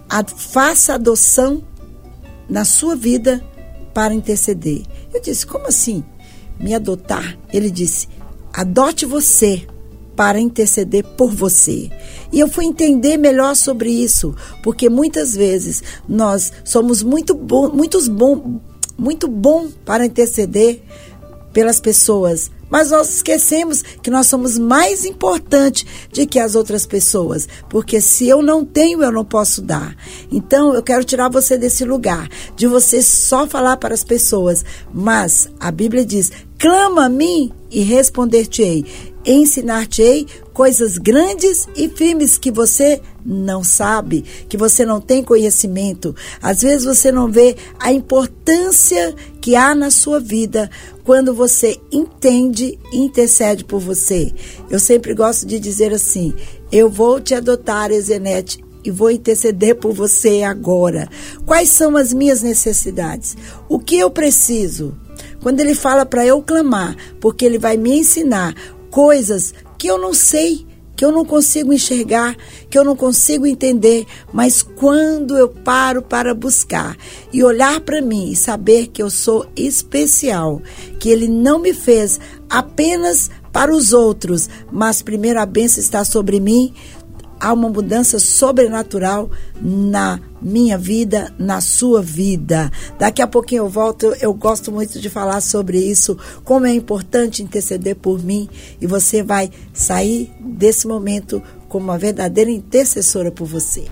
a, 0.09 0.25
faça 0.25 0.94
adoção 0.94 1.62
na 2.49 2.64
sua 2.64 2.97
vida 2.97 3.42
para 3.94 4.14
interceder. 4.14 4.82
Eu 5.12 5.20
disse: 5.20 5.47
como 5.47 5.66
assim? 5.66 6.04
Me 6.59 6.75
adotar? 6.75 7.38
Ele 7.52 7.70
disse: 7.70 8.09
adote 8.52 9.06
você 9.06 9.66
para 10.20 10.38
interceder 10.38 11.02
por 11.16 11.30
você. 11.30 11.90
E 12.30 12.38
eu 12.38 12.47
fui 12.47 12.66
entender 12.66 13.16
melhor 13.16 13.56
sobre 13.56 13.90
isso, 13.90 14.35
porque 14.62 14.90
muitas 14.90 15.35
vezes 15.35 15.82
nós 16.06 16.52
somos 16.62 17.02
muito 17.02 17.35
bom, 17.35 17.70
muitos 17.70 18.06
bom, 18.06 18.61
muito 19.00 19.26
bom 19.26 19.69
para 19.85 20.04
interceder 20.04 20.83
pelas 21.54 21.80
pessoas, 21.80 22.50
mas 22.69 22.90
nós 22.90 23.09
esquecemos 23.16 23.83
que 23.83 24.11
nós 24.11 24.26
somos 24.26 24.59
mais 24.59 25.04
importantes 25.07 25.87
do 26.12 26.26
que 26.26 26.38
as 26.38 26.54
outras 26.54 26.85
pessoas, 26.87 27.49
porque 27.69 28.00
se 28.00 28.28
eu 28.28 28.42
não 28.42 28.64
tenho, 28.64 29.02
eu 29.02 29.11
não 29.11 29.25
posso 29.25 29.62
dar. 29.62 29.97
Então, 30.30 30.75
eu 30.75 30.83
quero 30.83 31.02
tirar 31.02 31.30
você 31.30 31.57
desse 31.57 31.85
lugar, 31.85 32.28
de 32.54 32.66
você 32.66 33.02
só 33.02 33.47
falar 33.47 33.78
para 33.78 33.95
as 33.95 34.04
pessoas, 34.04 34.64
mas 34.92 35.49
a 35.59 35.71
Bíblia 35.71 36.04
diz: 36.04 36.30
clama 36.59 37.07
a 37.07 37.09
mim 37.09 37.50
e 37.71 37.80
responder-te-ei, 37.80 38.85
ensinar-te-ei 39.25 40.26
coisas 40.61 40.99
grandes 40.99 41.67
e 41.75 41.88
firmes 41.88 42.37
que 42.37 42.50
você 42.50 43.00
não 43.25 43.64
sabe, 43.64 44.21
que 44.47 44.59
você 44.59 44.85
não 44.85 45.00
tem 45.00 45.25
conhecimento. 45.25 46.14
Às 46.43 46.61
vezes 46.61 46.85
você 46.85 47.11
não 47.11 47.33
vê 47.33 47.57
a 47.79 47.90
importância 47.90 49.14
que 49.40 49.57
há 49.57 49.75
na 49.75 49.90
sua 49.90 50.21
vida 50.21 50.71
quando 51.02 51.33
você 51.33 51.81
entende 51.90 52.79
e 52.93 52.99
intercede 52.99 53.64
por 53.64 53.81
você. 53.81 54.35
Eu 54.69 54.79
sempre 54.79 55.14
gosto 55.14 55.47
de 55.47 55.59
dizer 55.59 55.95
assim: 55.95 56.35
eu 56.71 56.90
vou 56.90 57.23
te 57.23 57.35
adotar, 57.35 57.90
Ezenete, 57.90 58.62
e 58.85 58.90
vou 58.90 59.11
interceder 59.11 59.76
por 59.76 59.95
você 59.95 60.43
agora. 60.43 61.09
Quais 61.47 61.71
são 61.71 61.97
as 61.97 62.12
minhas 62.12 62.43
necessidades? 62.43 63.35
O 63.67 63.79
que 63.79 63.99
eu 63.99 64.11
preciso? 64.11 64.95
Quando 65.43 65.61
ele 65.61 65.75
fala 65.75 66.05
para 66.05 66.26
eu 66.26 66.43
clamar, 66.43 66.95
porque 67.19 67.47
ele 67.47 67.59
vai 67.59 67.79
me 67.79 67.99
ensinar 67.99 68.55
coisas 68.90 69.55
que 69.80 69.87
eu 69.87 69.96
não 69.96 70.12
sei, 70.12 70.66
que 70.94 71.02
eu 71.02 71.10
não 71.10 71.25
consigo 71.25 71.72
enxergar, 71.72 72.37
que 72.68 72.78
eu 72.78 72.84
não 72.84 72.94
consigo 72.94 73.46
entender, 73.46 74.06
mas 74.30 74.62
quando 74.62 75.38
eu 75.38 75.49
paro 75.49 76.02
para 76.02 76.34
buscar 76.34 76.99
e 77.32 77.42
olhar 77.42 77.80
para 77.80 78.02
mim 78.02 78.30
e 78.30 78.37
saber 78.37 78.88
que 78.88 79.02
eu 79.02 79.08
sou 79.08 79.46
especial, 79.56 80.60
que 80.99 81.08
ele 81.08 81.28
não 81.28 81.58
me 81.58 81.72
fez 81.72 82.20
apenas 82.50 83.30
para 83.50 83.75
os 83.75 83.94
outros, 83.94 84.50
mas 84.70 85.00
primeiro 85.00 85.40
a 85.40 85.46
bênção 85.46 85.80
está 85.80 86.04
sobre 86.04 86.38
mim, 86.38 86.75
há 87.40 87.52
uma 87.52 87.68
mudança 87.68 88.18
sobrenatural 88.18 89.30
na 89.61 90.20
minha 90.40 90.76
vida, 90.76 91.32
na 91.38 91.61
sua 91.61 92.02
vida. 92.02 92.70
Daqui 92.99 93.23
a 93.23 93.26
pouquinho 93.26 93.64
eu 93.64 93.68
volto, 93.68 94.14
eu 94.20 94.32
gosto 94.35 94.70
muito 94.70 95.00
de 95.00 95.09
falar 95.09 95.40
sobre 95.40 95.78
isso, 95.78 96.16
como 96.44 96.66
é 96.66 96.73
importante 96.73 97.42
interceder 97.42 97.97
por 97.97 98.23
mim 98.23 98.49
e 98.80 98.87
você 98.87 99.23
vai 99.23 99.50
sair 99.73 100.30
desse 100.40 100.87
momento 100.87 101.42
como 101.68 101.87
uma 101.87 101.99
verdadeira 101.99 102.50
intercessora 102.50 103.30
por 103.30 103.47
você. 103.47 103.87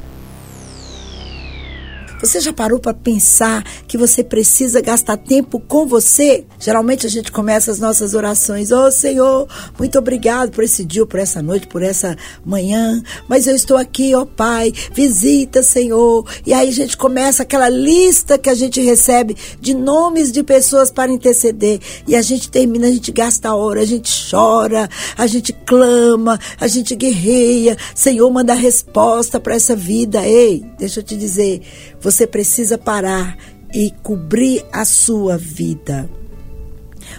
Você 2.20 2.40
já 2.40 2.52
parou 2.52 2.80
para 2.80 2.92
pensar 2.92 3.62
que 3.86 3.96
você 3.96 4.24
precisa 4.24 4.80
gastar 4.80 5.16
tempo 5.16 5.60
com 5.60 5.86
você? 5.86 6.44
Geralmente 6.58 7.06
a 7.06 7.08
gente 7.08 7.30
começa 7.30 7.70
as 7.70 7.78
nossas 7.78 8.12
orações: 8.12 8.72
Ô 8.72 8.86
oh, 8.86 8.90
Senhor, 8.90 9.48
muito 9.78 9.98
obrigado 9.98 10.50
por 10.50 10.64
esse 10.64 10.84
dia, 10.84 11.06
por 11.06 11.20
essa 11.20 11.40
noite, 11.40 11.68
por 11.68 11.80
essa 11.80 12.16
manhã. 12.44 13.00
Mas 13.28 13.46
eu 13.46 13.54
estou 13.54 13.76
aqui, 13.76 14.16
ó 14.16 14.22
oh, 14.22 14.26
Pai, 14.26 14.72
visita, 14.92 15.62
Senhor. 15.62 16.26
E 16.44 16.52
aí 16.52 16.68
a 16.68 16.72
gente 16.72 16.96
começa 16.96 17.44
aquela 17.44 17.68
lista 17.68 18.36
que 18.36 18.50
a 18.50 18.54
gente 18.54 18.80
recebe 18.80 19.36
de 19.60 19.72
nomes 19.72 20.32
de 20.32 20.42
pessoas 20.42 20.90
para 20.90 21.12
interceder. 21.12 21.78
E 22.04 22.16
a 22.16 22.22
gente 22.22 22.50
termina, 22.50 22.88
a 22.88 22.90
gente 22.90 23.12
gasta 23.12 23.50
a 23.50 23.54
hora, 23.54 23.80
a 23.80 23.86
gente 23.86 24.10
chora, 24.28 24.88
a 25.16 25.26
gente 25.28 25.52
clama, 25.52 26.38
a 26.58 26.66
gente 26.66 26.96
guerreia. 26.96 27.76
Senhor, 27.94 28.28
manda 28.28 28.54
resposta 28.54 29.38
para 29.38 29.54
essa 29.54 29.76
vida. 29.76 30.26
Ei, 30.26 30.64
deixa 30.76 30.98
eu 30.98 31.04
te 31.04 31.16
dizer 31.16 31.62
precisa 32.26 32.78
parar 32.78 33.36
e 33.72 33.90
cobrir 34.02 34.64
a 34.72 34.84
sua 34.84 35.36
vida. 35.36 36.08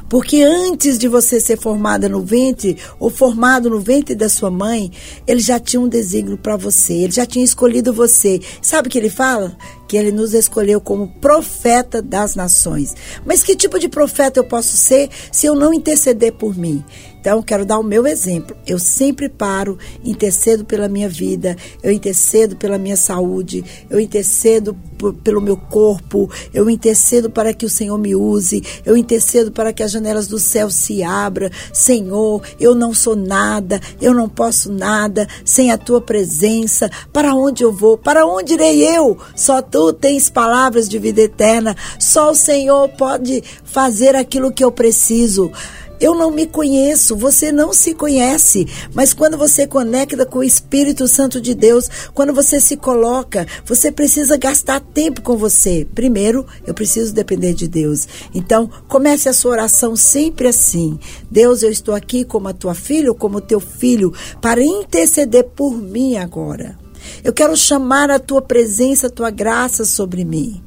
Porque 0.08 0.42
antes 0.42 0.98
de 0.98 1.08
você 1.08 1.40
ser 1.40 1.58
formada 1.58 2.10
no 2.10 2.22
ventre 2.22 2.78
ou 3.00 3.10
formado 3.10 3.70
no 3.70 3.80
ventre 3.80 4.16
da 4.16 4.30
sua 4.30 4.50
mãe, 4.50 4.92
ele 5.28 5.40
já 5.40 5.60
tinha 5.60 5.80
um 5.80 5.88
desígnio 5.88 6.38
para 6.38 6.56
você, 6.56 6.94
ele 6.94 7.12
já 7.12 7.26
tinha 7.26 7.46
escolhido 7.46 7.94
você. 7.94 8.40
Sabe 8.62 8.88
o 8.88 8.92
que 8.92 8.98
ele 8.98 9.10
fala? 9.10 9.56
Que 9.88 9.98
ele 9.98 10.12
nos 10.12 10.34
escolheu 10.34 10.80
como 10.82 11.08
profeta 11.20 12.02
das 12.02 12.36
nações. 12.36 12.96
Mas 13.26 13.44
que 13.44 13.56
tipo 13.56 13.80
de 13.80 13.88
profeta 13.88 14.40
eu 14.40 14.44
posso 14.44 14.78
ser 14.78 15.10
se 15.32 15.46
eu 15.46 15.56
não 15.56 15.74
interceder 15.74 16.34
por 16.34 16.58
mim? 16.58 16.84
Então, 17.30 17.44
quero 17.44 17.64
dar 17.64 17.78
o 17.78 17.84
meu 17.84 18.08
exemplo. 18.08 18.58
Eu 18.66 18.80
sempre 18.80 19.30
paro, 19.30 19.78
intercedo 20.04 20.66
pela 20.66 20.90
minha 20.90 21.08
vida, 21.08 21.56
eu 21.84 21.92
intercedo 21.92 22.56
pela 22.56 22.76
minha 22.76 22.98
saúde, 22.98 23.64
eu 23.88 24.00
intercedo 24.00 24.76
pelo 25.24 25.40
meu 25.40 25.56
corpo, 25.56 26.28
eu 26.52 26.68
intercedo 26.72 27.30
para 27.30 27.54
que 27.54 27.68
o 27.68 27.70
Senhor 27.70 28.00
me 28.00 28.16
use, 28.16 28.64
eu 28.84 28.98
intercedo 28.98 29.52
para 29.52 29.72
que 29.72 29.84
as 29.84 29.92
janelas 29.92 30.28
do 30.28 30.40
céu 30.40 30.72
se 30.72 31.04
abram. 31.04 31.52
Senhor, 31.72 32.42
eu 32.60 32.74
não 32.74 32.96
sou 32.96 33.16
nada, 33.16 33.80
eu 34.02 34.12
não 34.12 34.28
posso 34.28 34.72
nada 34.72 35.28
sem 35.46 35.72
a 35.72 35.78
tua 35.78 36.02
presença. 36.02 36.90
Para 37.14 37.36
onde 37.36 37.64
eu 37.64 37.72
vou? 37.72 37.96
Para 37.96 38.26
onde 38.26 38.56
irei 38.56 38.84
eu? 38.98 39.16
Só 39.36 39.62
tu 39.62 39.94
tens 39.94 40.32
palavras 40.32 40.90
de 40.90 40.98
vida 40.98 41.22
eterna, 41.22 41.78
só 42.00 42.32
o 42.32 42.36
Senhor 42.36 42.90
pode 42.90 43.44
fazer 43.64 44.16
aquilo 44.16 44.52
que 44.52 44.64
eu 44.64 44.72
preciso. 44.72 45.52
Eu 46.00 46.16
não 46.16 46.32
me 46.32 46.46
conheço, 46.46 47.16
você 47.16 47.52
não 47.52 47.74
se 47.74 47.94
conhece, 47.94 48.66
mas 48.94 49.14
quando 49.14 49.38
você 49.38 49.68
conecta 49.68 50.26
com 50.26 50.40
o 50.40 50.44
Espírito 50.44 51.08
Santo 51.08 51.42
de 51.42 51.54
Deus, 51.54 51.90
quando 52.14 52.34
você 52.34 52.60
se 52.62 52.78
coloca, 52.78 53.46
você 53.66 53.92
precisa 53.92 54.38
gastar 54.38 54.80
tempo 54.80 55.22
com 55.22 55.36
você. 55.36 55.86
Primeiro, 55.94 56.46
eu 56.66 56.74
preciso 56.74 57.14
depender 57.14 57.54
de 57.54 57.68
Deus. 57.68 58.08
Então, 58.34 58.70
comece 58.88 59.28
a 59.28 59.34
sua 59.34 59.52
oração 59.52 59.96
sempre 59.96 60.48
assim: 60.48 60.98
Deus, 61.30 61.64
eu 61.64 61.70
estou 61.70 61.94
aqui 61.94 62.24
como 62.24 62.48
a 62.48 62.54
tua 62.54 62.74
filha 62.74 63.10
ou 63.10 63.16
como 63.16 63.42
teu 63.42 63.60
filho 63.60 64.14
para 64.42 64.64
interceder 64.64 65.44
por 65.44 65.76
mim 65.76 66.16
agora. 66.16 66.78
Eu 67.24 67.34
quero 67.34 67.56
chamar 67.58 68.10
a 68.10 68.20
tua 68.20 68.42
presença, 68.42 69.08
a 69.08 69.10
tua 69.10 69.30
graça 69.30 69.84
sobre 69.84 70.24
mim. 70.24 70.62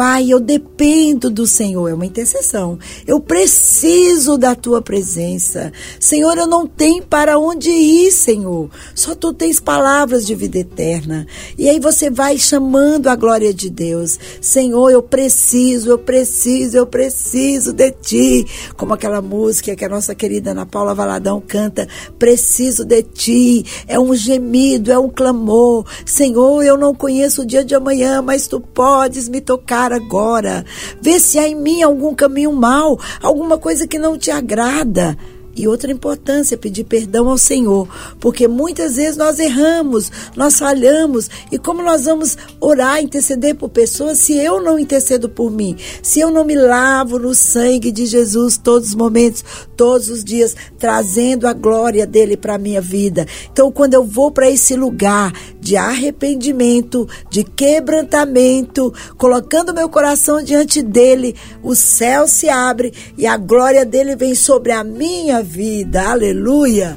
Pai, 0.00 0.30
eu 0.30 0.40
dependo 0.40 1.28
do 1.28 1.46
Senhor, 1.46 1.86
é 1.86 1.92
uma 1.92 2.06
intercessão. 2.06 2.78
Eu 3.06 3.20
preciso 3.20 4.38
da 4.38 4.54
tua 4.54 4.80
presença. 4.80 5.70
Senhor, 6.00 6.38
eu 6.38 6.46
não 6.46 6.66
tenho 6.66 7.02
para 7.02 7.38
onde 7.38 7.68
ir, 7.68 8.10
Senhor. 8.10 8.70
Só 8.94 9.14
tu 9.14 9.30
tens 9.34 9.60
palavras 9.60 10.26
de 10.26 10.34
vida 10.34 10.58
eterna. 10.58 11.26
E 11.58 11.68
aí 11.68 11.78
você 11.78 12.08
vai 12.08 12.38
chamando 12.38 13.08
a 13.08 13.14
glória 13.14 13.52
de 13.52 13.68
Deus. 13.68 14.18
Senhor, 14.40 14.88
eu 14.88 15.02
preciso, 15.02 15.90
eu 15.90 15.98
preciso, 15.98 16.78
eu 16.78 16.86
preciso 16.86 17.70
de 17.70 17.90
ti. 17.90 18.46
Como 18.78 18.94
aquela 18.94 19.20
música 19.20 19.76
que 19.76 19.84
a 19.84 19.88
nossa 19.90 20.14
querida 20.14 20.52
Ana 20.52 20.64
Paula 20.64 20.94
Valadão 20.94 21.42
canta: 21.46 21.86
Preciso 22.18 22.86
de 22.86 23.02
ti. 23.02 23.66
É 23.86 24.00
um 24.00 24.14
gemido, 24.14 24.90
é 24.90 24.98
um 24.98 25.10
clamor. 25.10 25.84
Senhor, 26.06 26.62
eu 26.62 26.78
não 26.78 26.94
conheço 26.94 27.42
o 27.42 27.46
dia 27.46 27.62
de 27.62 27.74
amanhã, 27.74 28.22
mas 28.22 28.46
tu 28.46 28.62
podes 28.62 29.28
me 29.28 29.42
tocar 29.42 29.89
agora. 29.92 30.64
Vê 31.00 31.18
se 31.18 31.38
há 31.38 31.48
em 31.48 31.54
mim 31.54 31.82
algum 31.82 32.14
caminho 32.14 32.52
mal, 32.52 32.98
alguma 33.22 33.58
coisa 33.58 33.86
que 33.86 33.98
não 33.98 34.18
te 34.18 34.30
agrada. 34.30 35.16
E 35.60 35.68
outra 35.68 35.92
importância, 35.92 36.56
pedir 36.56 36.84
perdão 36.84 37.28
ao 37.28 37.36
Senhor, 37.36 37.86
porque 38.18 38.48
muitas 38.48 38.96
vezes 38.96 39.18
nós 39.18 39.38
erramos, 39.38 40.10
nós 40.34 40.58
falhamos, 40.58 41.28
e 41.52 41.58
como 41.58 41.82
nós 41.82 42.06
vamos 42.06 42.34
orar, 42.58 43.02
interceder 43.02 43.54
por 43.54 43.68
pessoas 43.68 44.16
se 44.20 44.38
eu 44.38 44.62
não 44.62 44.78
intercedo 44.78 45.28
por 45.28 45.50
mim, 45.50 45.76
se 46.02 46.18
eu 46.18 46.30
não 46.30 46.46
me 46.46 46.54
lavo 46.54 47.18
no 47.18 47.34
sangue 47.34 47.92
de 47.92 48.06
Jesus 48.06 48.56
todos 48.56 48.88
os 48.88 48.94
momentos, 48.94 49.44
todos 49.76 50.08
os 50.08 50.24
dias, 50.24 50.56
trazendo 50.78 51.46
a 51.46 51.52
glória 51.52 52.06
dele 52.06 52.38
para 52.38 52.54
a 52.54 52.58
minha 52.58 52.80
vida. 52.80 53.26
Então, 53.52 53.70
quando 53.70 53.92
eu 53.92 54.02
vou 54.02 54.30
para 54.30 54.48
esse 54.48 54.74
lugar 54.74 55.30
de 55.60 55.76
arrependimento, 55.76 57.06
de 57.28 57.44
quebrantamento, 57.44 58.94
colocando 59.18 59.74
meu 59.74 59.90
coração 59.90 60.42
diante 60.42 60.80
dele, 60.80 61.36
o 61.62 61.74
céu 61.74 62.26
se 62.26 62.48
abre 62.48 62.94
e 63.18 63.26
a 63.26 63.36
glória 63.36 63.84
dele 63.84 64.16
vem 64.16 64.34
sobre 64.34 64.72
a 64.72 64.82
minha 64.82 65.42
vida. 65.42 65.49
Aleluia! 65.98 66.96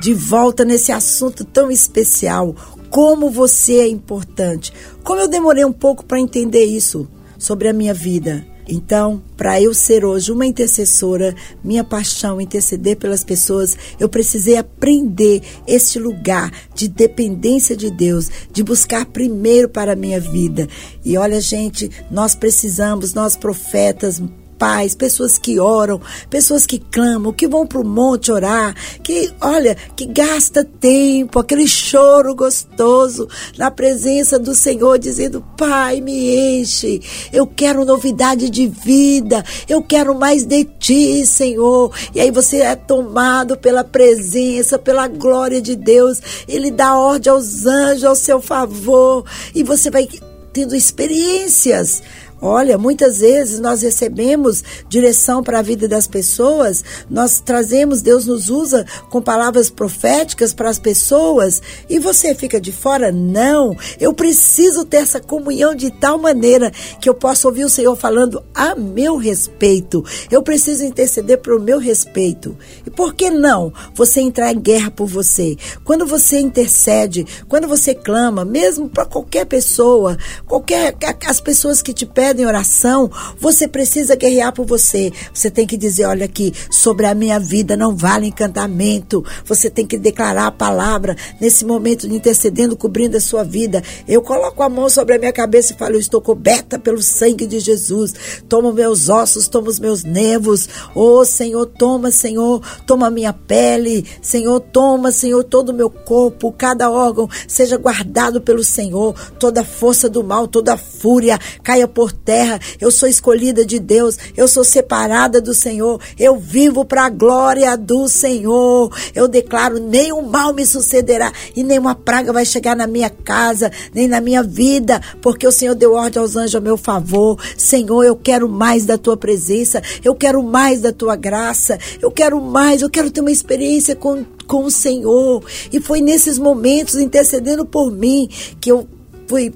De 0.00 0.14
volta 0.14 0.64
nesse 0.64 0.90
assunto 0.90 1.44
tão 1.44 1.70
especial, 1.70 2.54
como 2.88 3.28
você 3.30 3.80
é 3.80 3.88
importante. 3.88 4.72
Como 5.04 5.20
eu 5.20 5.28
demorei 5.28 5.66
um 5.66 5.72
pouco 5.72 6.04
para 6.04 6.18
entender 6.18 6.64
isso 6.64 7.06
sobre 7.38 7.68
a 7.68 7.72
minha 7.74 7.92
vida. 7.92 8.46
Então, 8.66 9.22
para 9.36 9.60
eu 9.60 9.74
ser 9.74 10.04
hoje 10.04 10.32
uma 10.32 10.46
intercessora, 10.46 11.34
minha 11.62 11.84
paixão 11.84 12.40
interceder 12.40 12.96
pelas 12.96 13.22
pessoas, 13.22 13.76
eu 14.00 14.08
precisei 14.08 14.56
aprender 14.56 15.42
este 15.66 15.98
lugar 15.98 16.50
de 16.74 16.88
dependência 16.88 17.76
de 17.76 17.90
Deus, 17.90 18.30
de 18.50 18.64
buscar 18.64 19.04
primeiro 19.06 19.68
para 19.68 19.92
a 19.92 19.96
minha 19.96 20.18
vida. 20.18 20.66
E 21.04 21.18
olha, 21.18 21.40
gente, 21.40 21.90
nós 22.10 22.34
precisamos, 22.34 23.14
nós 23.14 23.36
profetas, 23.36 24.20
pais, 24.58 24.94
pessoas 24.94 25.38
que 25.38 25.58
oram, 25.58 26.00
pessoas 26.28 26.66
que 26.66 26.78
clamam, 26.78 27.32
que 27.32 27.46
vão 27.46 27.66
para 27.66 27.80
o 27.80 27.84
monte 27.84 28.32
orar, 28.32 28.74
que, 29.02 29.32
olha, 29.40 29.76
que 29.94 30.06
gasta 30.06 30.64
tempo, 30.64 31.38
aquele 31.38 31.66
choro 31.66 32.34
gostoso 32.34 33.28
na 33.56 33.70
presença 33.70 34.38
do 34.38 34.54
Senhor, 34.54 34.98
dizendo: 34.98 35.44
Pai, 35.56 36.00
me 36.00 36.60
enche, 36.60 37.00
eu 37.32 37.46
quero 37.46 37.84
novidade 37.84 38.50
de 38.50 38.66
vida, 38.66 39.44
eu 39.68 39.82
quero 39.82 40.14
mais 40.14 40.44
de 40.44 40.64
ti, 40.64 41.26
Senhor. 41.26 41.92
E 42.14 42.20
aí 42.20 42.30
você 42.30 42.58
é 42.58 42.74
tomado 42.74 43.56
pela 43.56 43.84
presença, 43.84 44.78
pela 44.78 45.08
glória 45.08 45.60
de 45.60 45.76
Deus, 45.76 46.20
Ele 46.48 46.70
dá 46.70 46.96
ordem 46.96 47.32
aos 47.32 47.66
anjos 47.66 48.04
ao 48.04 48.16
seu 48.16 48.40
favor, 48.40 49.24
e 49.54 49.62
você 49.62 49.90
vai 49.90 50.08
tendo 50.52 50.74
experiências 50.74 52.02
Olha, 52.40 52.76
muitas 52.76 53.20
vezes 53.20 53.58
nós 53.60 53.80
recebemos 53.80 54.62
direção 54.88 55.42
para 55.42 55.58
a 55.58 55.62
vida 55.62 55.88
das 55.88 56.06
pessoas, 56.06 56.84
nós 57.08 57.40
trazemos, 57.40 58.02
Deus 58.02 58.26
nos 58.26 58.50
usa 58.50 58.84
com 59.08 59.22
palavras 59.22 59.70
proféticas 59.70 60.52
para 60.52 60.68
as 60.68 60.78
pessoas 60.78 61.62
e 61.88 61.98
você 61.98 62.34
fica 62.34 62.60
de 62.60 62.72
fora? 62.72 63.10
Não, 63.10 63.74
eu 63.98 64.12
preciso 64.12 64.84
ter 64.84 64.98
essa 64.98 65.18
comunhão 65.18 65.74
de 65.74 65.90
tal 65.90 66.18
maneira 66.18 66.70
que 67.00 67.08
eu 67.08 67.14
possa 67.14 67.48
ouvir 67.48 67.64
o 67.64 67.70
Senhor 67.70 67.96
falando 67.96 68.44
a 68.54 68.74
meu 68.74 69.16
respeito. 69.16 70.04
Eu 70.30 70.42
preciso 70.42 70.84
interceder 70.84 71.38
para 71.38 71.56
o 71.56 71.60
meu 71.60 71.78
respeito. 71.78 72.56
E 72.84 72.90
por 72.90 73.14
que 73.14 73.30
não 73.30 73.72
você 73.94 74.20
entrar 74.20 74.52
em 74.52 74.60
guerra 74.60 74.90
por 74.90 75.06
você? 75.06 75.56
Quando 75.84 76.04
você 76.06 76.38
intercede, 76.38 77.26
quando 77.48 77.66
você 77.66 77.94
clama, 77.94 78.44
mesmo 78.44 78.90
para 78.90 79.06
qualquer 79.06 79.46
pessoa, 79.46 80.18
qualquer 80.46 80.94
as 81.26 81.40
pessoas 81.40 81.80
que 81.80 81.94
te 81.94 82.04
pedem 82.04 82.25
oração, 82.46 83.10
você 83.38 83.68
precisa 83.68 84.16
guerrear 84.16 84.52
por 84.52 84.66
você. 84.66 85.12
Você 85.32 85.50
tem 85.50 85.66
que 85.66 85.76
dizer, 85.76 86.06
olha 86.06 86.24
aqui, 86.24 86.52
sobre 86.70 87.06
a 87.06 87.14
minha 87.14 87.38
vida 87.38 87.76
não 87.76 87.94
vale 87.94 88.26
encantamento. 88.26 89.24
Você 89.44 89.70
tem 89.70 89.86
que 89.86 89.98
declarar 89.98 90.46
a 90.46 90.50
palavra 90.50 91.16
nesse 91.40 91.64
momento 91.64 92.08
de 92.08 92.14
intercedendo, 92.14 92.76
cobrindo 92.76 93.16
a 93.16 93.20
sua 93.20 93.44
vida. 93.44 93.82
Eu 94.08 94.22
coloco 94.22 94.62
a 94.62 94.68
mão 94.68 94.88
sobre 94.88 95.14
a 95.14 95.18
minha 95.18 95.32
cabeça 95.32 95.72
e 95.72 95.76
falo, 95.76 95.94
eu 95.94 96.00
estou 96.00 96.20
coberta 96.20 96.78
pelo 96.78 97.02
sangue 97.02 97.46
de 97.46 97.60
Jesus. 97.60 98.14
Toma 98.48 98.72
meus 98.72 99.08
ossos, 99.08 99.48
toma 99.48 99.68
os 99.68 99.78
meus 99.78 100.04
nervos. 100.04 100.68
Oh, 100.94 101.24
Senhor, 101.24 101.66
toma, 101.66 102.10
Senhor, 102.10 102.60
toma 102.86 103.10
minha 103.10 103.32
pele. 103.32 104.06
Senhor, 104.22 104.60
toma, 104.60 105.12
Senhor, 105.12 105.44
todo 105.44 105.70
o 105.70 105.74
meu 105.74 105.90
corpo, 105.90 106.52
cada 106.52 106.90
órgão 106.90 107.28
seja 107.46 107.76
guardado 107.76 108.40
pelo 108.40 108.64
Senhor. 108.64 109.14
Toda 109.38 109.64
força 109.64 110.08
do 110.08 110.22
mal, 110.22 110.46
toda 110.46 110.76
fúria 110.76 111.38
caia 111.62 111.86
por 111.86 112.12
terra. 112.26 112.58
Eu 112.80 112.90
sou 112.90 113.08
escolhida 113.08 113.64
de 113.64 113.78
Deus, 113.78 114.18
eu 114.36 114.48
sou 114.48 114.64
separada 114.64 115.40
do 115.40 115.54
Senhor. 115.54 116.00
Eu 116.18 116.36
vivo 116.36 116.84
para 116.84 117.06
a 117.06 117.08
glória 117.08 117.76
do 117.76 118.08
Senhor. 118.08 118.92
Eu 119.14 119.28
declaro: 119.28 119.78
nenhum 119.78 120.22
mal 120.22 120.52
me 120.52 120.66
sucederá 120.66 121.32
e 121.54 121.62
nenhuma 121.62 121.94
praga 121.94 122.32
vai 122.32 122.44
chegar 122.44 122.74
na 122.74 122.86
minha 122.86 123.08
casa, 123.08 123.70
nem 123.94 124.08
na 124.08 124.20
minha 124.20 124.42
vida, 124.42 125.00
porque 125.22 125.46
o 125.46 125.52
Senhor 125.52 125.76
deu 125.76 125.92
ordem 125.92 126.20
aos 126.20 126.34
anjos 126.34 126.56
a 126.56 126.60
meu 126.60 126.76
favor. 126.76 127.38
Senhor, 127.56 128.02
eu 128.02 128.16
quero 128.16 128.48
mais 128.48 128.84
da 128.84 128.98
tua 128.98 129.16
presença, 129.16 129.80
eu 130.02 130.14
quero 130.14 130.42
mais 130.42 130.80
da 130.80 130.92
tua 130.92 131.14
graça, 131.14 131.78
eu 132.02 132.10
quero 132.10 132.40
mais, 132.40 132.82
eu 132.82 132.90
quero 132.90 133.10
ter 133.10 133.20
uma 133.20 133.30
experiência 133.30 133.94
com, 133.94 134.24
com 134.48 134.64
o 134.64 134.70
Senhor. 134.70 135.44
E 135.72 135.80
foi 135.80 136.00
nesses 136.00 136.38
momentos, 136.38 136.96
intercedendo 136.96 137.64
por 137.64 137.92
mim, 137.92 138.28
que 138.60 138.72
eu 138.72 138.88
fui 139.28 139.52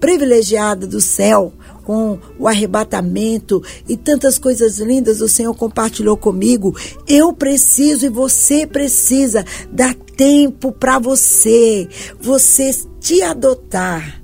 privilegiada 0.00 0.86
do 0.86 1.00
céu 1.00 1.52
com 1.84 2.18
o 2.38 2.46
arrebatamento 2.46 3.62
e 3.88 3.96
tantas 3.96 4.38
coisas 4.38 4.78
lindas 4.78 5.20
o 5.20 5.28
Senhor 5.28 5.54
compartilhou 5.54 6.16
comigo. 6.16 6.74
Eu 7.08 7.32
preciso 7.32 8.06
e 8.06 8.08
você 8.08 8.66
precisa 8.66 9.44
dar 9.72 9.94
tempo 9.94 10.72
para 10.72 10.98
você, 10.98 11.88
você 12.20 12.70
te 13.00 13.22
adotar 13.22 14.19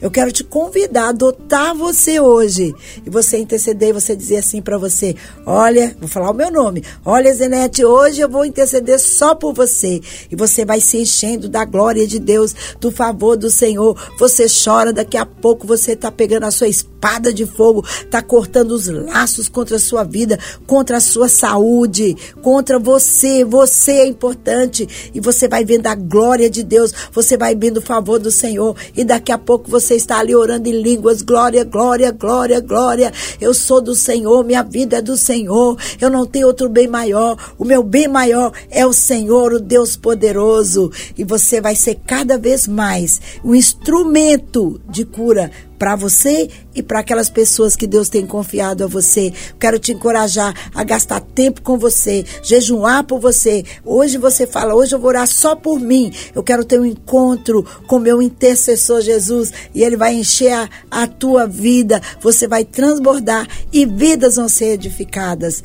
eu 0.00 0.10
quero 0.10 0.30
te 0.30 0.44
convidar 0.44 1.06
a 1.06 1.08
adotar 1.08 1.74
você 1.74 2.20
hoje. 2.20 2.74
E 3.04 3.10
você 3.10 3.38
interceder 3.38 3.92
você 3.92 4.14
dizer 4.14 4.38
assim 4.38 4.60
para 4.60 4.78
você: 4.78 5.14
Olha, 5.44 5.96
vou 5.98 6.08
falar 6.08 6.30
o 6.30 6.34
meu 6.34 6.50
nome. 6.50 6.82
Olha, 7.04 7.32
Zenete, 7.32 7.84
hoje 7.84 8.20
eu 8.20 8.28
vou 8.28 8.44
interceder 8.44 8.98
só 8.98 9.34
por 9.34 9.54
você. 9.54 10.00
E 10.30 10.36
você 10.36 10.64
vai 10.64 10.80
se 10.80 10.98
enchendo 10.98 11.48
da 11.48 11.64
glória 11.64 12.06
de 12.06 12.18
Deus, 12.18 12.54
do 12.80 12.90
favor 12.90 13.36
do 13.36 13.50
Senhor. 13.50 13.96
Você 14.18 14.46
chora, 14.48 14.92
daqui 14.92 15.16
a 15.16 15.26
pouco 15.26 15.66
você 15.66 15.92
está 15.92 16.10
pegando 16.10 16.44
a 16.44 16.50
sua 16.50 16.68
espada 16.68 17.32
de 17.32 17.46
fogo, 17.46 17.84
está 17.86 18.22
cortando 18.22 18.72
os 18.72 18.88
laços 18.88 19.48
contra 19.48 19.76
a 19.76 19.80
sua 19.80 20.04
vida, 20.04 20.38
contra 20.66 20.96
a 20.96 21.00
sua 21.00 21.28
saúde, 21.28 22.16
contra 22.42 22.78
você. 22.78 23.44
Você 23.44 23.92
é 23.92 24.06
importante. 24.06 25.10
E 25.14 25.20
você 25.20 25.48
vai 25.48 25.64
vendo 25.64 25.86
a 25.86 25.94
glória 25.94 26.50
de 26.50 26.62
Deus, 26.62 26.92
você 27.12 27.36
vai 27.36 27.54
vendo 27.54 27.78
o 27.78 27.82
favor 27.82 28.18
do 28.18 28.30
Senhor. 28.30 28.76
E 28.96 29.04
daqui 29.04 29.32
a 29.32 29.38
pouco 29.38 29.70
você 29.70 29.85
você 29.86 29.94
está 29.94 30.18
ali 30.18 30.34
orando 30.34 30.68
em 30.68 30.82
línguas, 30.82 31.22
glória, 31.22 31.62
glória, 31.62 32.10
glória, 32.10 32.60
glória. 32.60 33.12
Eu 33.40 33.54
sou 33.54 33.80
do 33.80 33.94
Senhor, 33.94 34.44
minha 34.44 34.64
vida 34.64 34.96
é 34.96 35.02
do 35.02 35.16
Senhor. 35.16 35.78
Eu 36.00 36.10
não 36.10 36.26
tenho 36.26 36.48
outro 36.48 36.68
bem 36.68 36.88
maior. 36.88 37.36
O 37.56 37.64
meu 37.64 37.84
bem 37.84 38.08
maior 38.08 38.52
é 38.68 38.84
o 38.84 38.92
Senhor, 38.92 39.52
o 39.52 39.60
Deus 39.60 39.96
poderoso. 39.96 40.90
E 41.16 41.22
você 41.22 41.60
vai 41.60 41.76
ser 41.76 42.00
cada 42.04 42.36
vez 42.36 42.66
mais 42.66 43.20
um 43.44 43.54
instrumento 43.54 44.80
de 44.88 45.04
cura 45.04 45.52
para 45.78 45.96
você 45.96 46.48
e 46.74 46.82
para 46.82 47.00
aquelas 47.00 47.28
pessoas 47.28 47.76
que 47.76 47.86
Deus 47.86 48.08
tem 48.08 48.26
confiado 48.26 48.84
a 48.84 48.86
você. 48.86 49.32
Quero 49.58 49.78
te 49.78 49.92
encorajar 49.92 50.54
a 50.74 50.84
gastar 50.84 51.20
tempo 51.20 51.62
com 51.62 51.78
você, 51.78 52.24
jejuar 52.42 53.04
por 53.04 53.20
você. 53.20 53.64
Hoje 53.84 54.18
você 54.18 54.46
fala, 54.46 54.74
hoje 54.74 54.94
eu 54.94 54.98
vou 54.98 55.08
orar 55.08 55.26
só 55.26 55.54
por 55.54 55.78
mim. 55.80 56.12
Eu 56.34 56.42
quero 56.42 56.64
ter 56.64 56.80
um 56.80 56.86
encontro 56.86 57.64
com 57.86 57.98
meu 57.98 58.20
intercessor 58.20 59.00
Jesus 59.00 59.52
e 59.74 59.82
ele 59.82 59.96
vai 59.96 60.14
encher 60.14 60.52
a, 60.52 60.68
a 60.90 61.06
tua 61.06 61.46
vida. 61.46 62.00
Você 62.20 62.46
vai 62.46 62.64
transbordar 62.64 63.48
e 63.72 63.86
vidas 63.86 64.36
vão 64.36 64.48
ser 64.48 64.74
edificadas. 64.74 65.62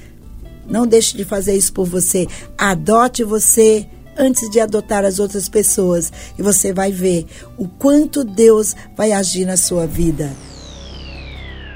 Não 0.67 0.87
deixe 0.87 1.17
de 1.17 1.25
fazer 1.25 1.55
isso 1.55 1.73
por 1.73 1.85
você. 1.85 2.27
Adote 2.57 3.23
você 3.23 3.87
antes 4.17 4.49
de 4.49 4.59
adotar 4.59 5.05
as 5.05 5.19
outras 5.19 5.47
pessoas 5.47 6.11
e 6.37 6.41
você 6.41 6.73
vai 6.73 6.91
ver 6.91 7.25
o 7.57 7.67
quanto 7.67 8.23
Deus 8.23 8.75
vai 8.95 9.11
agir 9.11 9.45
na 9.45 9.57
sua 9.57 9.85
vida. 9.85 10.31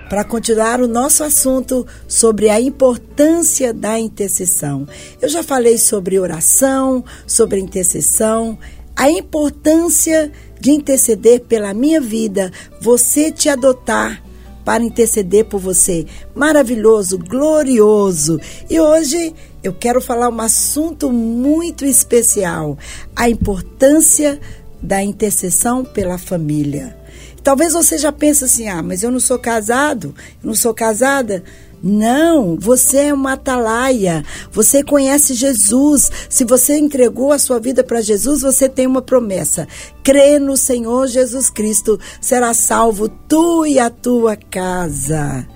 Para 0.10 0.24
continuar 0.24 0.82
o 0.82 0.88
nosso 0.88 1.24
assunto 1.24 1.86
sobre 2.08 2.50
a 2.50 2.62
importância 2.62 3.74
da 3.74 4.00
intercessão. 4.00 4.88
Eu 5.20 5.28
já 5.28 5.42
falei 5.42 5.78
sobre 5.78 6.20
oração, 6.20 7.04
sobre 7.26 7.60
intercessão, 7.60 8.58
a 8.96 9.10
importância 9.10 10.32
de 10.60 10.72
interceder 10.72 11.42
pela 11.42 11.74
minha 11.74 12.00
vida, 12.00 12.52
você 12.80 13.32
te 13.32 13.50
adotar 13.50 14.24
para 14.66 14.84
interceder 14.84 15.46
por 15.46 15.60
você. 15.60 16.06
Maravilhoso, 16.34 17.20
glorioso. 17.20 18.40
E 18.70 18.80
hoje 18.80 19.34
eu 19.68 19.74
quero 19.74 20.00
falar 20.00 20.30
um 20.30 20.42
assunto 20.42 21.12
muito 21.12 21.86
especial: 21.86 22.78
a 23.16 23.30
importância 23.30 24.40
da 24.82 25.02
intercessão 25.04 25.84
pela 25.84 26.18
família. 26.18 26.96
Talvez 27.44 27.74
você 27.74 27.98
já 27.98 28.12
pense 28.12 28.44
assim: 28.44 28.68
ah, 28.68 28.84
mas 28.84 29.04
eu 29.04 29.12
não 29.12 29.20
sou 29.20 29.40
casado, 29.40 30.14
eu 30.44 30.48
não 30.48 30.56
sou 30.56 30.74
casada. 30.74 31.44
Não, 31.84 32.58
você 32.58 32.98
é 32.98 33.14
uma 33.14 33.34
atalaia. 33.34 34.24
Você 34.52 34.82
conhece 34.82 35.36
Jesus. 35.36 36.10
Se 36.28 36.44
você 36.44 36.78
entregou 36.78 37.32
a 37.32 37.38
sua 37.38 37.60
vida 37.60 37.84
para 37.84 38.02
Jesus, 38.02 38.42
você 38.42 38.68
tem 38.68 38.88
uma 38.88 39.04
promessa. 39.04 39.68
Crê 40.04 40.40
no 40.40 40.58
Senhor 40.58 41.06
Jesus 41.06 41.50
Cristo, 41.50 42.00
será 42.20 42.56
salvo 42.56 43.08
tu 43.08 43.68
e 43.68 43.78
a 43.78 43.92
tua 43.92 44.36
casa. 44.36 45.48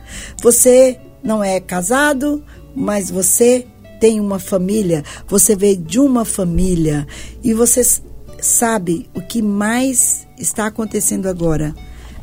Você 0.44 1.00
não 1.24 1.44
é 1.44 1.60
casado, 1.60 2.44
mas 2.76 3.10
você 3.10 3.66
tem 4.00 4.20
uma 4.20 4.40
família, 4.40 5.04
você 5.28 5.56
veio 5.56 5.78
de 5.78 6.00
uma 6.00 6.26
família 6.26 7.08
e 7.44 7.54
você 7.54 7.82
sabe 8.42 9.10
o 9.14 9.22
que 9.22 9.42
mais 9.42 10.28
está 10.38 10.68
acontecendo 10.68 11.28
agora. 11.28 11.76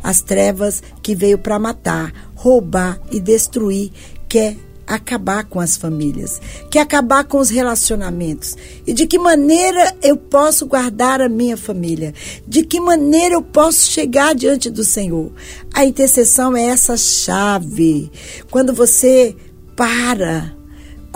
As 0.03 0.21
trevas 0.21 0.83
que 1.03 1.15
veio 1.15 1.39
para 1.39 1.59
matar, 1.59 2.13
roubar 2.35 3.01
e 3.11 3.21
destruir, 3.21 3.91
quer 4.29 4.57
acabar 4.87 5.45
com 5.45 5.59
as 5.59 5.77
famílias, 5.77 6.41
quer 6.71 6.81
acabar 6.81 7.25
com 7.25 7.39
os 7.39 7.51
relacionamentos. 7.51 8.57
E 8.87 8.93
de 8.93 9.07
que 9.07 9.19
maneira 9.19 9.97
eu 10.01 10.17
posso 10.17 10.65
guardar 10.67 11.21
a 11.21 11.29
minha 11.29 11.57
família? 11.57 12.15
De 12.47 12.63
que 12.63 12.79
maneira 12.79 13.35
eu 13.35 13.43
posso 13.43 13.91
chegar 13.91 14.35
diante 14.35 14.71
do 14.71 14.85
Senhor? 14.85 15.33
A 15.75 15.85
intercessão 15.85 16.57
é 16.57 16.67
essa 16.67 16.97
chave. 16.97 18.11
Quando 18.51 18.73
você 18.73 19.35
para 19.75 20.56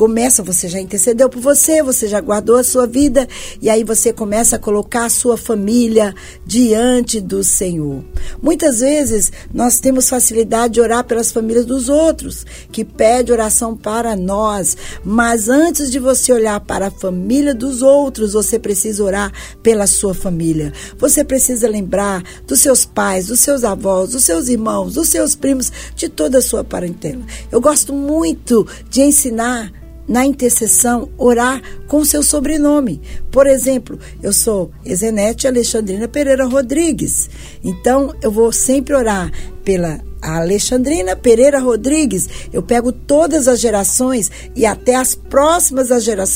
começa, 0.00 0.42
você 0.42 0.66
já 0.66 0.80
intercedeu 0.80 1.28
por 1.28 1.42
você, 1.42 1.82
você 1.82 2.08
já 2.08 2.22
guardou 2.22 2.56
a 2.56 2.64
sua 2.64 2.86
vida, 2.86 3.28
e 3.60 3.68
aí 3.68 3.84
você 3.84 4.14
começa 4.14 4.56
a 4.56 4.58
colocar 4.58 5.04
a 5.04 5.10
sua 5.10 5.36
família 5.36 6.14
diante 6.46 7.20
do 7.20 7.44
Senhor. 7.44 8.02
Muitas 8.40 8.80
vezes 8.80 9.30
nós 9.52 9.78
temos 9.78 10.08
facilidade 10.08 10.72
de 10.72 10.80
orar 10.80 11.04
pelas 11.04 11.30
famílias 11.30 11.66
dos 11.66 11.90
outros, 11.90 12.46
que 12.72 12.82
pede 12.82 13.30
oração 13.30 13.76
para 13.76 14.16
nós, 14.16 14.74
mas 15.04 15.50
antes 15.50 15.90
de 15.90 15.98
você 15.98 16.32
olhar 16.32 16.60
para 16.60 16.86
a 16.86 16.90
família 16.90 17.54
dos 17.54 17.82
outros, 17.82 18.32
você 18.32 18.58
precisa 18.58 19.04
orar 19.04 19.30
pela 19.62 19.86
sua 19.86 20.14
família. 20.14 20.72
Você 20.96 21.22
precisa 21.22 21.68
lembrar 21.68 22.22
dos 22.46 22.60
seus 22.60 22.86
pais, 22.86 23.26
dos 23.26 23.40
seus 23.40 23.64
avós, 23.64 24.12
dos 24.12 24.24
seus 24.24 24.48
irmãos, 24.48 24.94
dos 24.94 25.10
seus 25.10 25.34
primos, 25.34 25.70
de 25.94 26.08
toda 26.08 26.38
a 26.38 26.42
sua 26.42 26.64
parentela. 26.64 27.20
Eu 27.52 27.60
gosto 27.60 27.92
muito 27.92 28.66
de 28.88 29.02
ensinar 29.02 29.70
na 30.10 30.26
intercessão, 30.26 31.08
orar 31.16 31.62
com 31.86 32.04
seu 32.04 32.20
sobrenome. 32.20 33.00
Por 33.30 33.46
exemplo, 33.46 33.96
eu 34.20 34.32
sou 34.32 34.72
Ezenete 34.84 35.46
Alexandrina 35.46 36.08
Pereira 36.08 36.44
Rodrigues. 36.44 37.30
Então, 37.62 38.12
eu 38.20 38.32
vou 38.32 38.50
sempre 38.50 38.92
orar 38.92 39.30
pela 39.64 40.00
Alexandrina 40.20 41.14
Pereira 41.14 41.60
Rodrigues. 41.60 42.28
Eu 42.52 42.60
pego 42.60 42.90
todas 42.90 43.46
as 43.46 43.60
gerações 43.60 44.30
e 44.56 44.66
até 44.66 44.96
as 44.96 45.14
próximas 45.14 45.88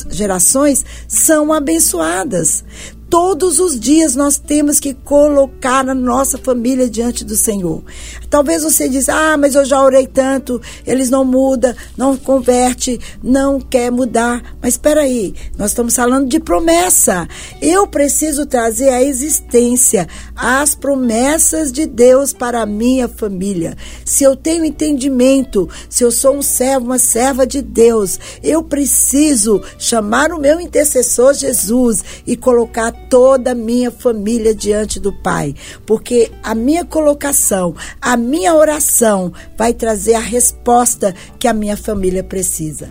gerações 0.08 0.84
são 1.08 1.52
abençoadas. 1.52 2.64
Todos 3.08 3.60
os 3.60 3.78
dias 3.78 4.16
nós 4.16 4.38
temos 4.38 4.80
que 4.80 4.92
colocar 4.92 5.88
a 5.88 5.94
nossa 5.94 6.36
família 6.36 6.88
diante 6.88 7.24
do 7.24 7.36
Senhor. 7.36 7.82
Talvez 8.28 8.62
você 8.62 8.88
diz: 8.88 9.08
"Ah, 9.08 9.36
mas 9.36 9.54
eu 9.54 9.64
já 9.64 9.80
orei 9.82 10.06
tanto, 10.06 10.60
eles 10.86 11.10
não 11.10 11.24
mudam, 11.24 11.74
não 11.96 12.16
converte, 12.16 12.98
não 13.22 13.60
quer 13.60 13.90
mudar". 13.90 14.56
Mas 14.60 14.74
espera 14.74 15.02
aí, 15.02 15.34
nós 15.56 15.70
estamos 15.70 15.94
falando 15.94 16.28
de 16.28 16.40
promessa. 16.40 17.28
Eu 17.60 17.86
preciso 17.86 18.46
trazer 18.46 18.88
à 18.88 19.02
existência 19.02 20.08
as 20.34 20.74
promessas 20.74 21.70
de 21.70 21.86
Deus 21.86 22.32
para 22.32 22.62
a 22.62 22.66
minha 22.66 23.08
família. 23.08 23.76
Se 24.04 24.24
eu 24.24 24.34
tenho 24.34 24.64
entendimento, 24.64 25.68
se 25.88 26.02
eu 26.02 26.10
sou 26.10 26.36
um 26.36 26.42
servo, 26.42 26.86
uma 26.86 26.98
serva 26.98 27.46
de 27.46 27.62
Deus, 27.62 28.18
eu 28.42 28.62
preciso 28.62 29.62
chamar 29.78 30.32
o 30.32 30.40
meu 30.40 30.60
intercessor 30.60 31.34
Jesus 31.34 32.02
e 32.26 32.36
colocar 32.36 32.93
toda 33.08 33.52
a 33.52 33.54
minha 33.54 33.90
família 33.90 34.54
diante 34.54 34.98
do 34.98 35.12
Pai, 35.12 35.54
porque 35.86 36.30
a 36.42 36.54
minha 36.54 36.84
colocação, 36.84 37.74
a 38.00 38.16
minha 38.16 38.54
oração 38.54 39.32
vai 39.56 39.72
trazer 39.72 40.14
a 40.14 40.20
resposta 40.20 41.14
que 41.38 41.46
a 41.46 41.52
minha 41.52 41.76
família 41.76 42.24
precisa. 42.24 42.88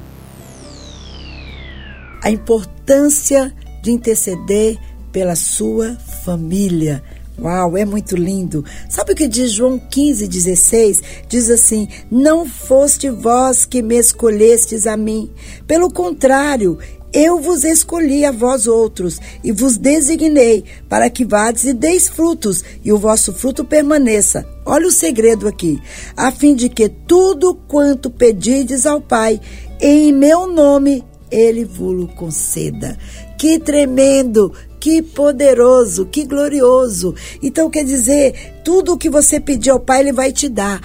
A 2.22 2.30
importância 2.32 3.54
de 3.82 3.92
interceder 3.92 4.78
pela 5.12 5.36
sua 5.36 5.96
família. 6.24 7.04
Uau, 7.40 7.76
é 7.76 7.84
muito 7.84 8.16
lindo. 8.16 8.64
Sabe 8.88 9.14
o 9.14 9.16
que 9.16 9.28
diz 9.28 9.52
João 9.52 9.80
15, 9.80 10.28
16? 10.28 11.02
Diz 11.28 11.50
assim: 11.50 11.88
Não 12.10 12.46
foste 12.46 13.10
vós 13.10 13.66
que 13.66 13.82
me 13.82 13.98
escolhestes 13.98 14.86
a 14.86 14.96
mim. 14.96 15.32
Pelo 15.66 15.92
contrário, 15.92 16.78
eu 17.14 17.40
vos 17.40 17.64
escolhi 17.64 18.26
a 18.26 18.32
vós 18.32 18.66
outros 18.66 19.20
e 19.44 19.52
vos 19.52 19.78
designei 19.78 20.64
para 20.90 21.10
que 21.10 21.24
vades 21.24 21.64
e 21.64 21.74
deis 21.74 22.10
frutos 22.10 22.64
e 22.84 22.92
o 22.92 22.98
vosso 22.98 23.32
fruto 23.32 23.64
permaneça. 23.64 24.44
Olha 24.66 24.88
o 24.88 24.92
segredo 24.92 25.48
aqui, 25.48 25.80
a 26.18 26.32
fim 26.32 26.56
de 26.56 26.70
que 26.70 26.90
tudo 26.90 27.54
quanto 27.68 28.10
pedides 28.10 28.88
ao 28.88 29.00
Pai 29.00 29.40
em 29.80 30.12
meu 30.12 30.48
nome 30.48 31.04
ele 31.30 31.66
vos 31.66 32.12
conceda. 32.16 32.98
Que 33.38 33.60
tremendo, 33.60 34.52
que 34.80 35.02
poderoso, 35.02 36.06
que 36.06 36.24
glorioso. 36.24 37.14
Então 37.42 37.70
quer 37.70 37.84
dizer, 37.84 38.62
tudo 38.64 38.94
o 38.94 38.98
que 38.98 39.10
você 39.10 39.40
pedir 39.40 39.70
ao 39.70 39.80
Pai 39.80 40.00
ele 40.00 40.14
vai 40.14 40.32
te 40.32 40.50
dar. 40.50 40.82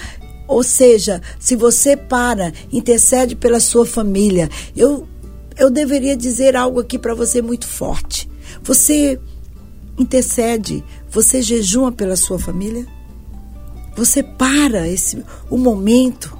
Ou 0.47 0.63
seja, 0.63 1.21
se 1.39 1.55
você 1.55 1.97
para, 1.97 2.53
intercede 2.73 3.37
pela 3.37 3.61
sua 3.61 3.85
família. 3.85 4.49
Eu 4.75 5.07
eu 5.59 5.71
deveria 5.71 6.17
dizer 6.17 6.57
algo 6.57 6.81
aqui 6.81 6.99
para 6.99 7.15
você 7.15 7.43
muito 7.43 7.67
forte. 7.67 8.31
Você 8.63 9.19
intercede, 9.99 10.85
você 11.11 11.43
jejuma 11.43 11.91
pela 11.91 12.17
sua 12.17 12.39
família? 12.39 12.87
Você 13.97 14.23
para 14.23 14.89
esse 14.89 15.25
o 15.51 15.59
momento? 15.59 16.39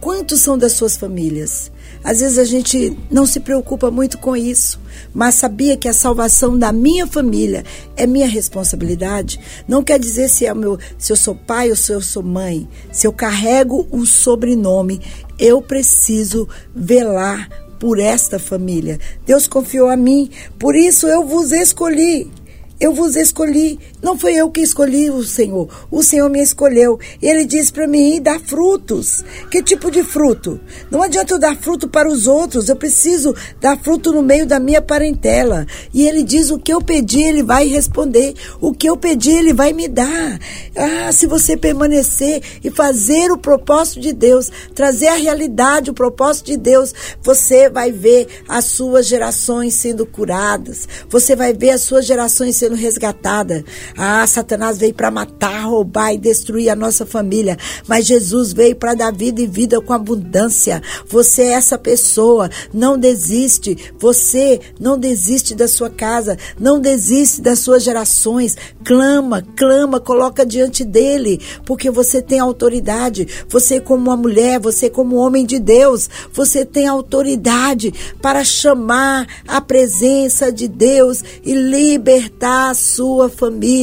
Quantos 0.00 0.40
são 0.40 0.58
das 0.58 0.72
suas 0.72 0.96
famílias? 0.96 1.70
Às 2.04 2.18
vezes 2.20 2.36
a 2.36 2.44
gente 2.44 2.98
não 3.08 3.24
se 3.24 3.38
preocupa 3.38 3.90
muito 3.90 4.18
com 4.18 4.36
isso, 4.36 4.80
mas 5.14 5.36
sabia 5.36 5.76
que 5.76 5.88
a 5.88 5.92
salvação 5.92 6.58
da 6.58 6.72
minha 6.72 7.06
família 7.06 7.64
é 7.96 8.06
minha 8.06 8.26
responsabilidade. 8.26 9.38
Não 9.68 9.84
quer 9.84 10.00
dizer 10.00 10.28
se, 10.28 10.44
é 10.44 10.52
meu, 10.52 10.76
se 10.98 11.12
eu 11.12 11.16
sou 11.16 11.36
pai 11.36 11.70
ou 11.70 11.76
se 11.76 11.92
eu 11.92 12.00
sou 12.00 12.22
mãe. 12.22 12.68
Se 12.90 13.06
eu 13.06 13.12
carrego 13.12 13.86
um 13.92 14.04
sobrenome, 14.04 15.00
eu 15.38 15.62
preciso 15.62 16.48
velar 16.74 17.48
por 17.82 17.98
esta 17.98 18.38
família. 18.38 19.00
Deus 19.26 19.48
confiou 19.48 19.88
a 19.88 19.96
mim, 19.96 20.30
por 20.56 20.76
isso 20.76 21.08
eu 21.08 21.26
vos 21.26 21.50
escolhi. 21.50 22.30
Eu 22.78 22.94
vos 22.94 23.16
escolhi. 23.16 23.76
Não 24.02 24.18
foi 24.18 24.34
eu 24.34 24.50
que 24.50 24.60
escolhi 24.60 25.10
o 25.10 25.22
Senhor. 25.22 25.68
O 25.90 26.02
Senhor 26.02 26.28
me 26.28 26.42
escolheu. 26.42 26.98
E 27.20 27.26
ele 27.28 27.44
disse 27.44 27.72
para 27.72 27.86
mim: 27.86 28.20
dar 28.20 28.40
frutos. 28.40 29.24
Que 29.50 29.62
tipo 29.62 29.90
de 29.90 30.02
fruto? 30.02 30.60
Não 30.90 31.02
adianta 31.02 31.34
eu 31.34 31.38
dar 31.38 31.56
fruto 31.56 31.88
para 31.88 32.08
os 32.08 32.26
outros. 32.26 32.68
Eu 32.68 32.74
preciso 32.74 33.34
dar 33.60 33.78
fruto 33.78 34.12
no 34.12 34.22
meio 34.22 34.44
da 34.44 34.58
minha 34.58 34.82
parentela. 34.82 35.66
E 35.94 36.06
ele 36.06 36.24
diz: 36.24 36.50
o 36.50 36.58
que 36.58 36.72
eu 36.72 36.80
pedi, 36.80 37.22
ele 37.22 37.42
vai 37.44 37.66
responder. 37.68 38.34
O 38.60 38.72
que 38.72 38.88
eu 38.88 38.96
pedi, 38.96 39.30
ele 39.30 39.52
vai 39.52 39.72
me 39.72 39.86
dar. 39.86 40.40
Ah, 40.74 41.12
se 41.12 41.26
você 41.26 41.56
permanecer 41.56 42.42
e 42.64 42.70
fazer 42.70 43.30
o 43.30 43.38
propósito 43.38 44.00
de 44.00 44.12
Deus, 44.12 44.50
trazer 44.74 45.08
a 45.08 45.14
realidade, 45.14 45.90
o 45.90 45.94
propósito 45.94 46.46
de 46.46 46.56
Deus, 46.56 46.92
você 47.22 47.70
vai 47.70 47.92
ver 47.92 48.26
as 48.48 48.64
suas 48.64 49.06
gerações 49.06 49.74
sendo 49.74 50.04
curadas. 50.04 50.88
Você 51.08 51.36
vai 51.36 51.52
ver 51.52 51.70
as 51.70 51.82
suas 51.82 52.04
gerações 52.04 52.56
sendo 52.56 52.72
sendo 52.72 52.74
resgatada. 52.74 53.64
Ah, 53.96 54.26
Satanás 54.26 54.78
veio 54.78 54.94
para 54.94 55.10
matar, 55.10 55.64
roubar 55.64 56.12
e 56.12 56.18
destruir 56.18 56.68
a 56.68 56.76
nossa 56.76 57.04
família, 57.04 57.56
mas 57.86 58.06
Jesus 58.06 58.52
veio 58.52 58.76
para 58.76 58.94
dar 58.94 59.12
vida 59.12 59.40
e 59.40 59.46
vida 59.46 59.80
com 59.80 59.92
abundância. 59.92 60.82
Você 61.08 61.42
é 61.42 61.52
essa 61.52 61.78
pessoa, 61.78 62.50
não 62.72 62.98
desiste. 62.98 63.76
Você 63.98 64.60
não 64.80 64.98
desiste 64.98 65.54
da 65.54 65.68
sua 65.68 65.90
casa, 65.90 66.36
não 66.58 66.80
desiste 66.80 67.40
das 67.40 67.58
suas 67.58 67.82
gerações. 67.82 68.56
Clama, 68.84 69.42
clama, 69.56 70.00
coloca 70.00 70.44
diante 70.44 70.84
dele, 70.84 71.40
porque 71.64 71.90
você 71.90 72.20
tem 72.20 72.38
autoridade. 72.38 73.26
Você 73.48 73.80
como 73.80 74.02
uma 74.02 74.16
mulher, 74.16 74.58
você 74.58 74.88
como 74.88 75.16
homem 75.16 75.44
de 75.44 75.58
Deus, 75.58 76.08
você 76.32 76.64
tem 76.64 76.86
autoridade 76.86 77.92
para 78.20 78.44
chamar 78.44 79.26
a 79.46 79.60
presença 79.60 80.50
de 80.50 80.68
Deus 80.68 81.22
e 81.44 81.54
libertar 81.54 82.70
a 82.70 82.74
sua 82.74 83.28
família, 83.28 83.81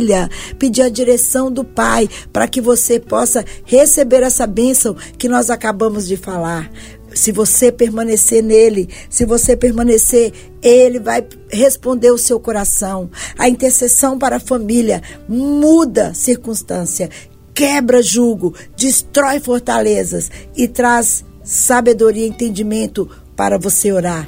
pedir 0.57 0.81
a 0.81 0.89
direção 0.89 1.51
do 1.51 1.63
Pai 1.63 2.09
para 2.31 2.47
que 2.47 2.61
você 2.61 2.99
possa 2.99 3.43
receber 3.65 4.23
essa 4.23 4.45
bênção 4.45 4.95
que 5.17 5.29
nós 5.29 5.49
acabamos 5.49 6.07
de 6.07 6.17
falar. 6.17 6.71
Se 7.13 7.31
você 7.31 7.71
permanecer 7.71 8.43
nele, 8.43 8.87
se 9.09 9.25
você 9.25 9.57
permanecer, 9.57 10.31
ele 10.61 10.99
vai 10.99 11.25
responder 11.49 12.11
o 12.11 12.17
seu 12.17 12.39
coração. 12.39 13.09
A 13.37 13.49
intercessão 13.49 14.17
para 14.17 14.35
a 14.35 14.39
família 14.39 15.01
muda 15.27 16.13
circunstância, 16.13 17.09
quebra 17.53 18.01
jugo, 18.03 18.53
destrói 18.77 19.39
fortalezas 19.39 20.29
e 20.55 20.67
traz 20.67 21.25
sabedoria 21.43 22.25
e 22.25 22.29
entendimento 22.29 23.09
para 23.35 23.57
você 23.57 23.91
orar. 23.91 24.27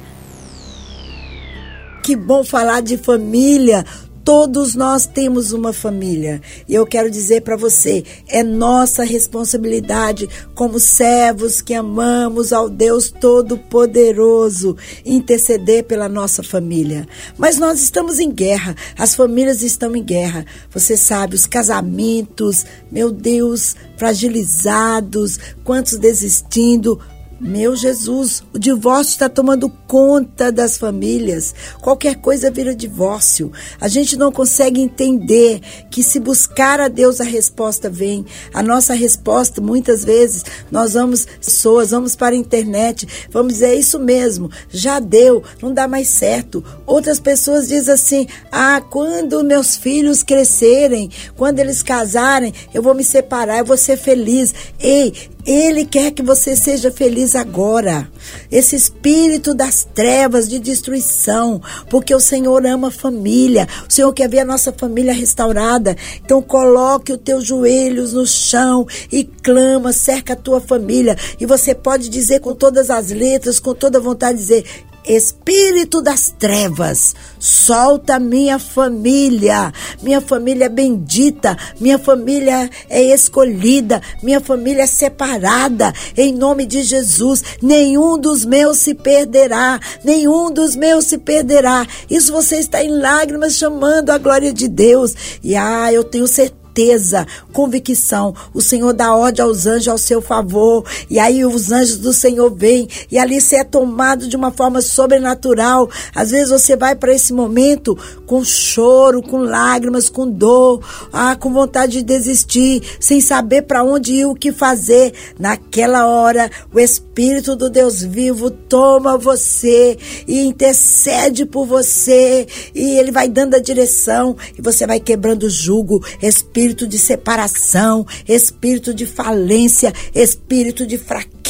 Que 2.02 2.16
bom 2.16 2.42
falar 2.42 2.82
de 2.82 2.98
família. 2.98 3.84
Todos 4.24 4.76
nós 4.76 5.04
temos 5.04 5.52
uma 5.52 5.72
família. 5.72 6.40
E 6.68 6.74
eu 6.74 6.86
quero 6.86 7.10
dizer 7.10 7.42
para 7.42 7.56
você, 7.56 8.04
é 8.28 8.42
nossa 8.42 9.02
responsabilidade 9.02 10.28
como 10.54 10.78
servos 10.78 11.60
que 11.60 11.74
amamos 11.74 12.52
ao 12.52 12.68
Deus 12.68 13.10
Todo-Poderoso 13.10 14.76
interceder 15.04 15.84
pela 15.84 16.08
nossa 16.08 16.42
família. 16.42 17.06
Mas 17.36 17.58
nós 17.58 17.80
estamos 17.80 18.20
em 18.20 18.30
guerra, 18.30 18.76
as 18.96 19.14
famílias 19.14 19.62
estão 19.62 19.96
em 19.96 20.04
guerra. 20.04 20.46
Você 20.70 20.96
sabe, 20.96 21.34
os 21.34 21.46
casamentos, 21.46 22.64
meu 22.90 23.10
Deus, 23.10 23.74
fragilizados, 23.96 25.38
quantos 25.64 25.98
desistindo, 25.98 27.00
meu 27.42 27.74
Jesus, 27.74 28.44
o 28.54 28.58
divórcio 28.58 29.10
está 29.10 29.28
tomando 29.28 29.68
conta 29.68 30.52
das 30.52 30.78
famílias. 30.78 31.52
Qualquer 31.80 32.14
coisa 32.14 32.52
vira 32.52 32.72
divórcio. 32.72 33.50
A 33.80 33.88
gente 33.88 34.16
não 34.16 34.30
consegue 34.30 34.80
entender 34.80 35.60
que 35.90 36.04
se 36.04 36.20
buscar 36.20 36.80
a 36.80 36.86
Deus 36.86 37.20
a 37.20 37.24
resposta 37.24 37.90
vem. 37.90 38.24
A 38.54 38.62
nossa 38.62 38.94
resposta, 38.94 39.60
muitas 39.60 40.04
vezes, 40.04 40.44
nós 40.70 40.94
vamos 40.94 41.24
pessoas, 41.24 41.90
vamos 41.90 42.14
para 42.14 42.36
a 42.36 42.38
internet, 42.38 43.08
vamos 43.30 43.54
dizer 43.54 43.72
é 43.72 43.74
isso 43.74 43.98
mesmo, 43.98 44.50
já 44.70 45.00
deu, 45.00 45.42
não 45.60 45.74
dá 45.74 45.88
mais 45.88 46.08
certo. 46.08 46.64
Outras 46.86 47.18
pessoas 47.18 47.66
dizem 47.66 47.94
assim: 47.94 48.26
"Ah, 48.52 48.80
quando 48.80 49.42
meus 49.42 49.76
filhos 49.76 50.22
crescerem, 50.22 51.10
quando 51.36 51.58
eles 51.58 51.82
casarem, 51.82 52.54
eu 52.72 52.82
vou 52.82 52.94
me 52.94 53.02
separar, 53.02 53.58
eu 53.58 53.64
vou 53.64 53.76
ser 53.76 53.96
feliz". 53.96 54.54
Ei, 54.78 55.12
ele 55.44 55.84
quer 55.84 56.12
que 56.12 56.22
você 56.22 56.54
seja 56.54 56.90
feliz 56.90 57.34
agora. 57.34 58.08
Esse 58.50 58.76
espírito 58.76 59.54
das 59.54 59.84
trevas 59.94 60.48
de 60.48 60.58
destruição, 60.58 61.60
porque 61.90 62.14
o 62.14 62.20
Senhor 62.20 62.64
ama 62.66 62.88
a 62.88 62.92
família. 62.92 63.66
O 63.88 63.92
Senhor 63.92 64.12
quer 64.12 64.28
ver 64.28 64.40
a 64.40 64.44
nossa 64.44 64.72
família 64.72 65.12
restaurada. 65.12 65.96
Então 66.24 66.40
coloque 66.40 67.12
os 67.12 67.18
teus 67.18 67.44
joelhos 67.44 68.12
no 68.12 68.26
chão 68.26 68.86
e 69.10 69.24
clama, 69.24 69.92
cerca 69.92 70.34
a 70.34 70.36
tua 70.36 70.60
família. 70.60 71.16
E 71.40 71.46
você 71.46 71.74
pode 71.74 72.08
dizer 72.08 72.40
com 72.40 72.54
todas 72.54 72.90
as 72.90 73.10
letras, 73.10 73.58
com 73.58 73.74
toda 73.74 74.00
vontade 74.00 74.38
dizer: 74.38 74.64
Espírito 75.04 76.00
das 76.00 76.32
trevas, 76.38 77.14
solta 77.38 78.20
minha 78.20 78.58
família. 78.58 79.72
Minha 80.00 80.20
família 80.20 80.66
é 80.66 80.68
bendita, 80.68 81.56
minha 81.80 81.98
família 81.98 82.70
é 82.88 83.02
escolhida, 83.02 84.00
minha 84.22 84.40
família 84.40 84.82
é 84.82 84.86
separada. 84.86 85.92
Em 86.16 86.32
nome 86.32 86.66
de 86.66 86.82
Jesus, 86.84 87.42
nenhum 87.60 88.16
dos 88.16 88.44
meus 88.44 88.78
se 88.78 88.94
perderá, 88.94 89.80
nenhum 90.04 90.52
dos 90.52 90.76
meus 90.76 91.06
se 91.06 91.18
perderá. 91.18 91.86
Isso 92.08 92.32
você 92.32 92.56
está 92.56 92.82
em 92.82 92.90
lágrimas 92.90 93.56
chamando 93.56 94.10
a 94.10 94.18
glória 94.18 94.52
de 94.52 94.68
Deus. 94.68 95.14
E 95.42 95.56
ah, 95.56 95.92
eu 95.92 96.04
tenho 96.04 96.28
certeza 96.28 96.61
certeza, 96.72 97.26
convicção. 97.52 98.34
O 98.54 98.60
Senhor 98.60 98.92
dá 98.92 99.14
ordem 99.14 99.44
aos 99.44 99.66
anjos 99.66 99.88
ao 99.88 99.98
seu 99.98 100.22
favor. 100.22 100.84
E 101.08 101.18
aí 101.18 101.44
os 101.44 101.70
anjos 101.70 101.98
do 101.98 102.12
Senhor 102.12 102.50
vêm. 102.50 102.88
E 103.10 103.18
ali 103.18 103.40
você 103.40 103.56
é 103.56 103.64
tomado 103.64 104.26
de 104.26 104.36
uma 104.36 104.50
forma 104.50 104.80
sobrenatural. 104.80 105.88
Às 106.14 106.30
vezes 106.30 106.50
você 106.50 106.74
vai 106.74 106.94
para 106.94 107.12
esse 107.12 107.32
momento 107.32 107.96
com 108.26 108.42
choro, 108.44 109.22
com 109.22 109.38
lágrimas, 109.38 110.08
com 110.08 110.28
dor, 110.28 110.80
ah, 111.12 111.36
com 111.36 111.52
vontade 111.52 111.92
de 111.92 112.02
desistir, 112.02 112.82
sem 112.98 113.20
saber 113.20 113.62
para 113.62 113.84
onde 113.84 114.14
ir, 114.14 114.26
o 114.26 114.34
que 114.34 114.52
fazer. 114.52 115.12
Naquela 115.38 116.06
hora, 116.06 116.50
o 116.72 116.80
Espírito 116.80 117.54
do 117.54 117.68
Deus 117.68 118.02
vivo 118.02 118.50
toma 118.50 119.18
você 119.18 119.98
e 120.26 120.40
intercede 120.40 121.44
por 121.44 121.66
você. 121.66 122.46
E 122.74 122.98
ele 122.98 123.12
vai 123.12 123.28
dando 123.28 123.54
a 123.54 123.60
direção. 123.60 124.36
E 124.56 124.62
você 124.62 124.86
vai 124.86 124.98
quebrando 124.98 125.44
o 125.44 125.50
jugo. 125.50 126.02
Espírito 126.22 126.61
espírito 126.62 126.86
de 126.86 126.96
separação, 126.96 128.06
espírito 128.28 128.94
de 128.94 129.04
falência, 129.04 129.92
espírito 130.14 130.86
de 130.86 130.96
fraqueza, 130.96 131.41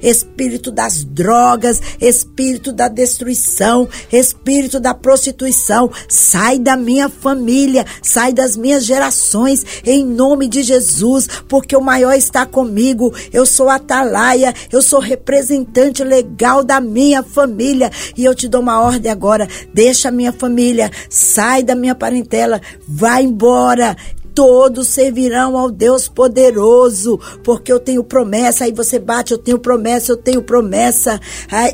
espírito 0.00 0.70
das 0.70 1.04
drogas, 1.04 1.80
espírito 2.00 2.72
da 2.72 2.88
destruição, 2.88 3.88
espírito 4.12 4.80
da 4.80 4.94
prostituição. 4.94 5.90
Sai 6.08 6.58
da 6.58 6.76
minha 6.76 7.08
família, 7.08 7.84
sai 8.02 8.32
das 8.32 8.56
minhas 8.56 8.84
gerações, 8.84 9.64
em 9.84 10.04
nome 10.04 10.48
de 10.48 10.62
Jesus, 10.62 11.28
porque 11.48 11.76
o 11.76 11.80
maior 11.80 12.14
está 12.14 12.46
comigo. 12.46 13.14
Eu 13.32 13.44
sou 13.44 13.68
atalaia, 13.68 14.54
eu 14.72 14.82
sou 14.82 15.00
representante 15.00 16.02
legal 16.02 16.64
da 16.64 16.80
minha 16.80 17.22
família 17.22 17.90
e 18.16 18.24
eu 18.24 18.34
te 18.34 18.48
dou 18.48 18.60
uma 18.60 18.80
ordem 18.80 19.10
agora. 19.10 19.48
Deixa 19.72 20.08
a 20.08 20.12
minha 20.12 20.32
família, 20.32 20.90
sai 21.10 21.62
da 21.62 21.74
minha 21.74 21.94
parentela, 21.94 22.60
vai 22.86 23.22
embora 23.22 23.96
todos 24.38 24.86
servirão 24.86 25.56
ao 25.56 25.68
Deus 25.68 26.06
poderoso, 26.06 27.18
porque 27.42 27.72
eu 27.72 27.80
tenho 27.80 28.04
promessa. 28.04 28.62
Aí 28.62 28.72
você 28.72 28.96
bate, 28.96 29.17
eu 29.32 29.38
tenho 29.38 29.58
promessa, 29.58 30.12
eu 30.12 30.16
tenho 30.16 30.42
promessa. 30.42 31.20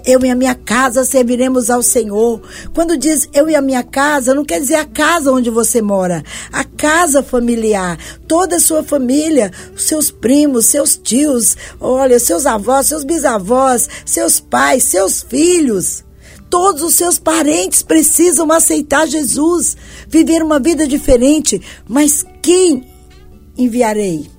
Eu 0.05 0.25
e 0.25 0.31
a 0.31 0.35
minha 0.35 0.55
casa 0.55 1.05
serviremos 1.05 1.71
ao 1.71 1.83
Senhor. 1.83 2.41
Quando 2.75 2.97
diz 2.97 3.29
eu 3.33 3.49
e 3.49 3.55
a 3.55 3.61
minha 3.61 3.83
casa, 3.83 4.35
não 4.35 4.45
quer 4.45 4.61
dizer 4.61 4.77
a 4.77 4.85
casa 4.85 5.33
onde 5.33 5.51
você 5.51 5.81
mora, 5.83 6.23
a 6.53 6.65
casa 6.65 7.23
familiar, 7.23 7.99
toda 8.27 8.57
a 8.57 8.61
sua 8.61 8.83
família, 8.83 9.51
seus 9.77 10.11
primos, 10.11 10.67
seus 10.67 10.97
tios, 10.97 11.57
olha, 11.81 12.19
seus 12.19 12.47
avós, 12.47 12.87
seus 12.87 13.05
bisavós, 13.05 13.89
seus 14.05 14.41
pais, 14.41 14.85
seus 14.85 15.23
filhos. 15.23 16.05
Todos 16.51 16.83
os 16.83 16.95
seus 16.95 17.19
parentes 17.19 17.83
precisam 17.83 18.53
aceitar 18.53 19.09
Jesus, 19.09 19.77
viver 20.07 20.43
uma 20.43 20.61
vida 20.61 20.87
diferente. 20.87 21.61
Mas 21.89 22.25
quem 22.41 22.87
enviarei? 23.59 24.31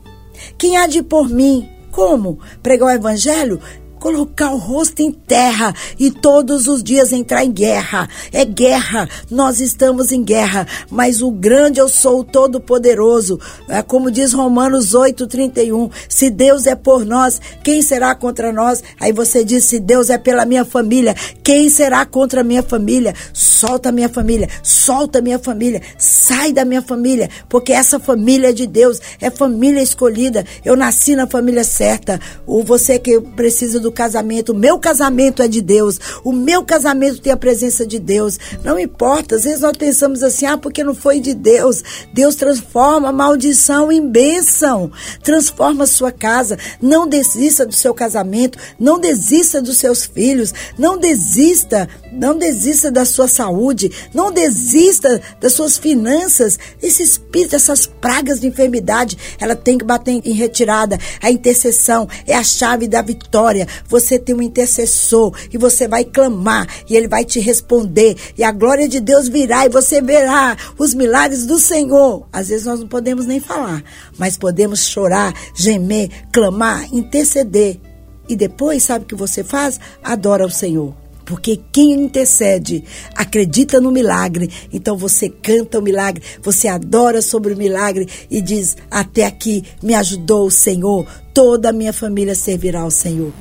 Quem 0.57 0.77
há 0.77 0.87
de 0.87 0.99
ir 0.99 1.03
por 1.03 1.27
mim? 1.27 1.67
Como? 1.95 2.39
Pregar 2.61 2.87
o 2.87 2.91
evangelho? 2.91 3.61
Colocar 4.05 4.51
o 4.51 4.57
rosto 4.57 5.01
em 5.01 5.11
terra 5.11 5.73
e 5.97 6.11
todos 6.11 6.67
os 6.67 6.83
dias 6.83 7.11
entrar 7.11 7.43
em 7.43 7.51
guerra. 7.51 8.07
É 8.31 8.45
guerra, 8.45 9.09
nós 9.31 9.59
estamos 9.59 10.11
em 10.11 10.23
guerra, 10.23 10.67
mas 10.91 11.23
o 11.23 11.31
grande 11.31 11.79
eu 11.79 11.89
sou 11.89 12.19
o 12.19 12.23
todo-poderoso. 12.23 13.39
É 13.67 13.81
como 13.81 14.11
diz 14.11 14.31
Romanos 14.31 14.93
8:31, 14.93 15.89
se 16.07 16.29
Deus 16.29 16.67
é 16.67 16.75
por 16.75 17.03
nós, 17.03 17.41
quem 17.63 17.81
será 17.81 18.13
contra 18.13 18.53
nós? 18.53 18.83
Aí 18.99 19.11
você 19.11 19.43
diz 19.43 19.65
se 19.65 19.79
Deus 19.79 20.11
é 20.11 20.19
pela 20.19 20.45
minha 20.45 20.63
família, 20.63 21.15
quem 21.43 21.67
será 21.67 22.05
contra 22.05 22.41
a 22.41 22.43
minha 22.43 22.61
família? 22.61 23.15
Solta 23.33 23.89
a 23.89 23.91
minha 23.91 24.09
família, 24.09 24.47
solta 24.61 25.17
a 25.17 25.21
minha 25.23 25.39
família, 25.39 25.81
sai 25.97 26.53
da 26.53 26.63
minha 26.63 26.83
família, 26.83 27.27
porque 27.49 27.73
essa 27.73 27.99
família 27.99 28.49
é 28.49 28.53
de 28.53 28.67
Deus, 28.67 29.01
é 29.19 29.31
família 29.31 29.81
escolhida. 29.81 30.45
Eu 30.63 30.75
nasci 30.75 31.15
na 31.15 31.25
família 31.25 31.63
certa. 31.63 32.19
Ou 32.45 32.63
você 32.63 32.99
que 32.99 33.19
precisa 33.19 33.79
do 33.79 33.94
casamento. 33.95 34.51
O 34.51 34.55
meu 34.55 34.77
casamento 34.77 35.41
é 35.41 35.47
de 35.47 35.61
Deus. 35.61 35.99
O 36.23 36.31
meu 36.31 36.63
casamento 36.63 37.19
tem 37.19 37.33
a 37.33 37.37
presença 37.37 37.85
de 37.85 37.97
Deus. 37.97 38.37
Não 38.63 38.77
importa. 38.77 39.35
Às 39.35 39.43
vezes 39.45 39.61
nós 39.61 39.75
pensamos 39.75 40.21
assim, 40.21 40.45
ah, 40.45 40.57
porque 40.57 40.83
não 40.83 40.93
foi 40.93 41.19
de 41.19 41.33
Deus. 41.33 41.83
Deus 42.13 42.35
transforma 42.35 43.11
maldição 43.11 43.91
em 43.91 44.07
bênção. 44.07 44.91
Transforma 45.23 45.85
a 45.85 45.87
sua 45.87 46.11
casa. 46.11 46.57
Não 46.79 47.07
desista 47.07 47.65
do 47.65 47.73
seu 47.73 47.93
casamento. 47.93 48.59
Não 48.79 48.99
desista 48.99 49.61
dos 49.61 49.77
seus 49.77 50.05
filhos. 50.05 50.53
Não 50.77 50.97
desista. 50.97 51.89
Não 52.11 52.37
desista 52.37 52.91
da 52.91 53.05
sua 53.05 53.27
saúde. 53.27 53.91
Não 54.13 54.31
desista 54.31 55.21
das 55.39 55.53
suas 55.53 55.77
finanças. 55.77 56.59
Esse 56.81 57.01
espírito, 57.01 57.55
essas 57.55 57.87
pragas 57.87 58.41
de 58.41 58.47
enfermidade, 58.47 59.17
ela 59.39 59.55
tem 59.55 59.77
que 59.77 59.85
bater 59.85 60.21
em 60.23 60.33
retirada. 60.33 60.99
A 61.21 61.31
intercessão 61.31 62.07
é 62.27 62.35
a 62.35 62.43
chave 62.43 62.87
da 62.87 63.01
vitória 63.01 63.67
você 63.87 64.17
tem 64.17 64.35
um 64.35 64.41
intercessor 64.41 65.33
e 65.51 65.57
você 65.57 65.87
vai 65.87 66.03
clamar 66.03 66.67
e 66.89 66.95
ele 66.95 67.07
vai 67.07 67.23
te 67.23 67.39
responder 67.39 68.15
e 68.37 68.43
a 68.43 68.51
glória 68.51 68.87
de 68.87 68.99
Deus 68.99 69.27
virá 69.27 69.65
e 69.65 69.69
você 69.69 70.01
verá 70.01 70.57
os 70.77 70.93
milagres 70.93 71.45
do 71.45 71.59
Senhor. 71.59 72.27
Às 72.31 72.49
vezes 72.49 72.65
nós 72.65 72.79
não 72.79 72.87
podemos 72.87 73.25
nem 73.25 73.39
falar, 73.39 73.83
mas 74.17 74.37
podemos 74.37 74.85
chorar, 74.85 75.33
gemer, 75.55 76.09
clamar, 76.31 76.87
interceder. 76.93 77.79
E 78.27 78.35
depois, 78.35 78.83
sabe 78.83 79.05
o 79.05 79.07
que 79.07 79.15
você 79.15 79.43
faz? 79.43 79.79
Adora 80.03 80.45
o 80.45 80.49
Senhor. 80.49 80.93
Porque 81.25 81.59
quem 81.71 81.91
intercede 81.93 82.83
acredita 83.15 83.81
no 83.81 83.91
milagre. 83.91 84.49
Então 84.71 84.95
você 84.95 85.27
canta 85.27 85.79
o 85.79 85.81
milagre, 85.81 86.23
você 86.41 86.67
adora 86.67 87.21
sobre 87.21 87.53
o 87.53 87.57
milagre 87.57 88.07
e 88.29 88.41
diz: 88.41 88.77
Até 88.91 89.25
aqui 89.25 89.63
me 89.81 89.95
ajudou 89.95 90.45
o 90.45 90.51
Senhor, 90.51 91.07
toda 91.33 91.69
a 91.69 91.73
minha 91.73 91.91
família 91.91 92.35
servirá 92.35 92.81
ao 92.81 92.91
Senhor. 92.91 93.33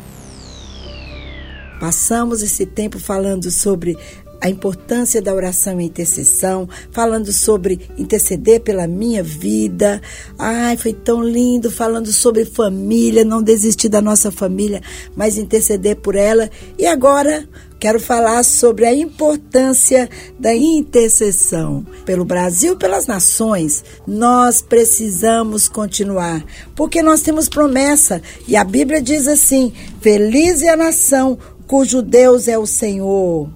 Passamos 1.80 2.42
esse 2.42 2.66
tempo 2.66 2.98
falando 2.98 3.50
sobre 3.50 3.96
a 4.44 4.50
importância 4.50 5.22
da 5.22 5.32
oração 5.32 5.80
e 5.80 5.86
intercessão, 5.86 6.68
falando 6.90 7.32
sobre 7.32 7.88
interceder 7.96 8.60
pela 8.60 8.86
minha 8.86 9.22
vida. 9.22 10.02
Ai, 10.38 10.76
foi 10.76 10.92
tão 10.92 11.24
lindo 11.24 11.70
falando 11.70 12.12
sobre 12.12 12.44
família, 12.44 13.24
não 13.24 13.42
desistir 13.42 13.88
da 13.88 14.02
nossa 14.02 14.30
família, 14.30 14.82
mas 15.16 15.38
interceder 15.38 15.96
por 15.96 16.14
ela. 16.14 16.50
E 16.78 16.86
agora 16.86 17.48
quero 17.80 17.98
falar 17.98 18.42
sobre 18.44 18.84
a 18.84 18.94
importância 18.94 20.10
da 20.38 20.54
intercessão 20.54 21.84
pelo 22.04 22.24
Brasil 22.26 22.76
pelas 22.76 23.06
nações. 23.06 23.82
Nós 24.06 24.60
precisamos 24.60 25.68
continuar, 25.68 26.44
porque 26.74 27.02
nós 27.02 27.22
temos 27.22 27.48
promessa 27.48 28.20
e 28.46 28.56
a 28.56 28.64
Bíblia 28.64 29.00
diz 29.00 29.26
assim: 29.26 29.72
Feliz 30.02 30.62
é 30.62 30.68
a 30.68 30.76
nação 30.76 31.38
cujo 31.66 32.02
Deus 32.02 32.48
é 32.48 32.58
o 32.58 32.66
Senhor, 32.66 33.48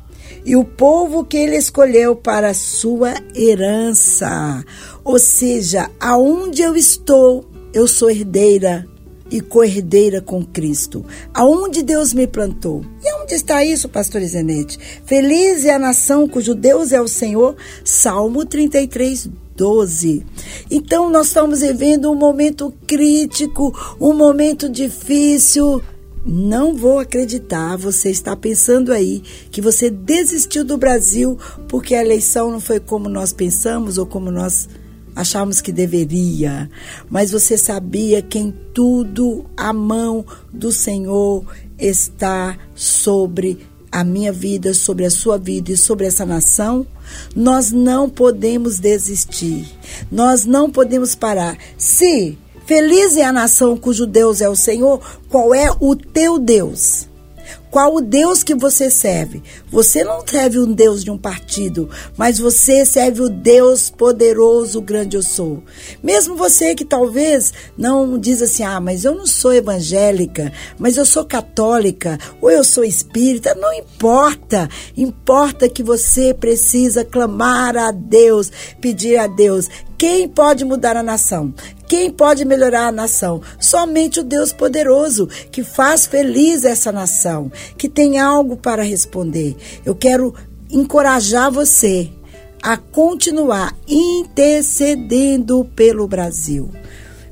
e 0.44 0.56
o 0.56 0.64
povo 0.64 1.24
que 1.24 1.36
ele 1.36 1.56
escolheu 1.56 2.16
para 2.16 2.54
sua 2.54 3.14
herança. 3.34 4.64
Ou 5.04 5.18
seja, 5.18 5.90
aonde 6.00 6.62
eu 6.62 6.76
estou, 6.76 7.44
eu 7.72 7.86
sou 7.86 8.10
herdeira 8.10 8.86
e 9.30 9.40
co-herdeira 9.40 10.20
com 10.20 10.44
Cristo. 10.44 11.04
Aonde 11.34 11.82
Deus 11.82 12.12
me 12.12 12.26
plantou. 12.26 12.84
E 13.04 13.22
onde 13.22 13.34
está 13.34 13.64
isso, 13.64 13.88
pastor 13.88 14.22
Zenete? 14.22 14.78
Feliz 15.04 15.64
é 15.64 15.74
a 15.74 15.78
nação 15.78 16.26
cujo 16.26 16.54
Deus 16.54 16.92
é 16.92 17.00
o 17.00 17.08
Senhor. 17.08 17.54
Salmo 17.84 18.44
33, 18.44 19.28
12. 19.54 20.24
Então, 20.70 21.10
nós 21.10 21.26
estamos 21.26 21.60
vivendo 21.60 22.10
um 22.10 22.14
momento 22.14 22.72
crítico, 22.86 23.74
um 24.00 24.14
momento 24.14 24.68
difícil 24.68 25.82
não 26.28 26.76
vou 26.76 26.98
acreditar. 26.98 27.76
Você 27.76 28.10
está 28.10 28.36
pensando 28.36 28.92
aí 28.92 29.22
que 29.50 29.62
você 29.62 29.88
desistiu 29.88 30.62
do 30.62 30.76
Brasil 30.76 31.38
porque 31.66 31.94
a 31.94 32.02
eleição 32.02 32.50
não 32.50 32.60
foi 32.60 32.78
como 32.78 33.08
nós 33.08 33.32
pensamos 33.32 33.96
ou 33.96 34.04
como 34.04 34.30
nós 34.30 34.68
achávamos 35.16 35.62
que 35.62 35.72
deveria. 35.72 36.70
Mas 37.08 37.30
você 37.30 37.56
sabia 37.56 38.20
que 38.20 38.38
em 38.38 38.54
tudo 38.74 39.46
a 39.56 39.72
mão 39.72 40.24
do 40.52 40.70
Senhor 40.70 41.44
está 41.78 42.58
sobre 42.74 43.66
a 43.90 44.04
minha 44.04 44.30
vida, 44.30 44.74
sobre 44.74 45.06
a 45.06 45.10
sua 45.10 45.38
vida 45.38 45.72
e 45.72 45.76
sobre 45.76 46.06
essa 46.06 46.26
nação? 46.26 46.86
Nós 47.34 47.72
não 47.72 48.08
podemos 48.08 48.78
desistir. 48.78 49.66
Nós 50.12 50.44
não 50.44 50.70
podemos 50.70 51.14
parar. 51.14 51.56
Se 51.78 52.36
Feliz 52.68 53.16
é 53.16 53.24
a 53.24 53.32
nação 53.32 53.78
cujo 53.78 54.06
Deus 54.06 54.42
é 54.42 54.48
o 54.48 54.54
Senhor. 54.54 55.00
Qual 55.30 55.54
é 55.54 55.70
o 55.80 55.96
teu 55.96 56.38
Deus? 56.38 57.08
qual 57.70 57.96
o 57.96 58.00
Deus 58.00 58.42
que 58.42 58.54
você 58.54 58.90
serve. 58.90 59.42
Você 59.70 60.02
não 60.02 60.26
serve 60.26 60.58
um 60.58 60.72
Deus 60.72 61.04
de 61.04 61.10
um 61.10 61.18
partido, 61.18 61.88
mas 62.16 62.38
você 62.38 62.84
serve 62.84 63.22
o 63.22 63.28
Deus 63.28 63.90
poderoso, 63.90 64.80
grande 64.80 65.16
eu 65.16 65.22
sou. 65.22 65.62
Mesmo 66.02 66.36
você 66.36 66.74
que 66.74 66.84
talvez 66.84 67.52
não 67.76 68.18
diz 68.18 68.40
assim, 68.42 68.62
ah, 68.62 68.80
mas 68.80 69.04
eu 69.04 69.14
não 69.14 69.26
sou 69.26 69.52
evangélica, 69.52 70.52
mas 70.78 70.96
eu 70.96 71.04
sou 71.04 71.24
católica, 71.24 72.18
ou 72.40 72.50
eu 72.50 72.64
sou 72.64 72.84
espírita, 72.84 73.54
não 73.54 73.72
importa. 73.72 74.68
Importa 74.96 75.68
que 75.68 75.82
você 75.82 76.32
precisa 76.32 77.04
clamar 77.04 77.76
a 77.76 77.90
Deus, 77.90 78.50
pedir 78.80 79.18
a 79.18 79.26
Deus. 79.26 79.68
Quem 79.96 80.28
pode 80.28 80.64
mudar 80.64 80.96
a 80.96 81.02
nação? 81.02 81.52
Quem 81.88 82.10
pode 82.10 82.44
melhorar 82.44 82.88
a 82.88 82.92
nação? 82.92 83.40
Somente 83.58 84.20
o 84.20 84.24
Deus 84.24 84.52
poderoso, 84.52 85.26
que 85.50 85.64
faz 85.64 86.04
feliz 86.06 86.62
essa 86.64 86.92
nação, 86.92 87.50
que 87.78 87.88
tem 87.88 88.18
algo 88.18 88.58
para 88.58 88.82
responder. 88.82 89.56
Eu 89.86 89.94
quero 89.94 90.34
encorajar 90.70 91.50
você 91.50 92.10
a 92.62 92.76
continuar 92.76 93.74
intercedendo 93.88 95.64
pelo 95.74 96.06
Brasil, 96.06 96.70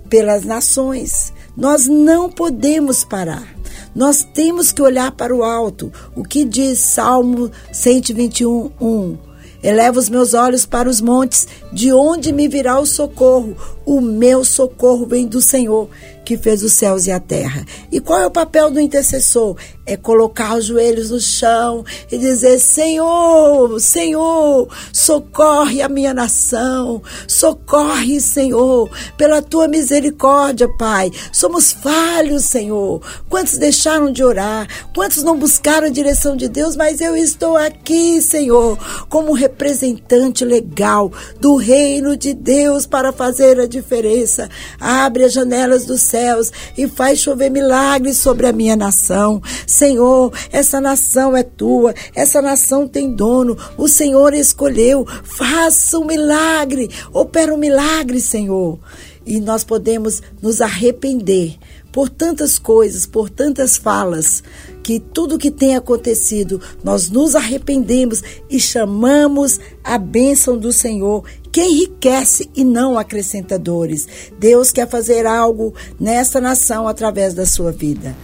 pelas 0.09 0.43
nações. 0.45 1.35
Nós 1.55 1.87
não 1.87 2.31
podemos 2.31 3.05
parar. 3.05 3.47
Nós 3.95 4.27
temos 4.35 4.73
que 4.73 4.81
olhar 4.81 5.13
para 5.13 5.35
o 5.35 5.45
alto. 5.45 5.93
O 6.15 6.23
que 6.23 6.47
diz 6.47 6.79
Salmo 6.79 7.51
121, 7.73 8.73
1? 8.81 9.19
Eleva 9.63 9.99
os 9.99 10.09
meus 10.09 10.33
olhos 10.33 10.65
para 10.65 10.89
os 10.89 11.01
montes, 11.01 11.47
de 11.73 11.93
onde 11.93 12.33
me 12.33 12.47
virá 12.47 12.79
o 12.79 12.87
socorro? 12.87 13.76
O 13.87 14.01
meu 14.01 14.45
socorro 14.45 15.07
vem 15.07 15.29
do 15.29 15.41
Senhor, 15.41 15.89
que 16.25 16.37
fez 16.37 16.65
os 16.65 16.73
céus 16.73 17.07
e 17.07 17.13
a 17.13 17.21
terra. 17.21 17.65
E 17.93 18.01
qual 18.01 18.19
é 18.21 18.27
o 18.27 18.31
papel 18.33 18.69
do 18.69 18.81
intercessor? 18.81 19.57
É 19.87 19.97
colocar 19.97 20.57
os 20.57 20.65
joelhos 20.65 21.11
no 21.11 21.21
chão 21.21 21.85
e 22.11 22.19
dizer: 22.19 22.59
Senhor, 22.59 23.81
Senhor, 23.81 24.69
socorre 24.93 25.81
a 25.81 25.89
minha 25.89 26.13
nação, 26.13 27.01
socorre, 27.29 28.21
Senhor, 28.21 28.91
pela 29.17 29.41
tua 29.41 29.69
misericórdia, 29.69 30.69
Pai. 30.77 31.13
Somos 31.31 31.71
falhos, 31.71 32.43
Senhor. 32.43 33.01
Quantos 33.29 33.57
deixaram 33.57 34.11
de 34.11 34.25
orar? 34.25 34.67
Quantos 34.93 35.23
não 35.23 35.39
buscaram 35.39 35.87
a 35.87 35.91
direção 35.91 36.37
de 36.37 36.49
Deus? 36.49 36.75
Mas 36.75 37.01
eu 37.01 37.15
estou 37.15 37.57
aqui, 37.57 38.21
Senhor, 38.21 38.77
como 39.09 39.33
representante 39.33 40.45
legal 40.45 41.13
do 41.39 41.55
reino 41.55 42.17
de 42.17 42.35
Deus 42.35 42.85
para 42.85 43.13
fazer 43.13 43.61
a 43.61 43.67
diferença. 43.81 44.49
Abre 44.81 45.25
as 45.25 45.33
janelas 45.33 45.85
dos 45.85 46.03
céus 46.03 46.51
e 46.77 46.89
faz 46.89 47.19
chover 47.19 47.51
milagres 47.51 48.17
sobre 48.17 48.47
a 48.47 48.53
minha 48.53 48.77
nação. 48.77 49.43
Senhor, 49.67 50.33
essa 50.51 50.81
nação 50.81 51.37
é 51.37 51.43
tua, 51.43 51.95
essa 52.15 52.41
nação 52.41 52.89
tem 52.89 53.13
dono, 53.13 53.57
o 53.77 53.89
Senhor 53.89 54.35
escolheu. 54.35 55.07
Faça 55.25 55.99
um 55.99 56.05
milagre, 56.05 56.91
opera 57.13 57.55
um 57.55 57.59
milagre, 57.59 58.21
Senhor. 58.21 58.79
E 59.25 59.41
nós 59.41 59.65
podemos 59.65 60.23
nos 60.41 60.61
arrepender 60.61 61.57
por 61.97 62.09
tantas 62.09 62.59
coisas, 62.59 63.07
por 63.07 63.31
tantas 63.31 63.77
falas, 63.77 64.43
que 64.87 65.01
tudo 65.01 65.37
que 65.37 65.51
tem 65.51 65.75
acontecido, 65.75 66.61
nós 66.85 67.11
nos 67.11 67.35
arrependemos 67.35 68.23
e 68.49 68.61
chamamos 68.61 69.59
a 69.83 69.99
bênção 69.99 70.57
do 70.57 70.73
Senhor, 70.73 71.25
que 71.51 71.61
enriquece 71.61 72.49
e 72.55 72.63
não 72.63 72.97
acrescenta 72.97 73.59
dores. 73.59 74.07
Deus 74.39 74.71
quer 74.71 74.89
fazer 74.89 75.27
algo 75.27 75.75
nesta 75.99 76.41
nação 76.41 76.87
através 76.87 77.35
da 77.35 77.45
sua 77.45 77.73
vida. 77.73 78.17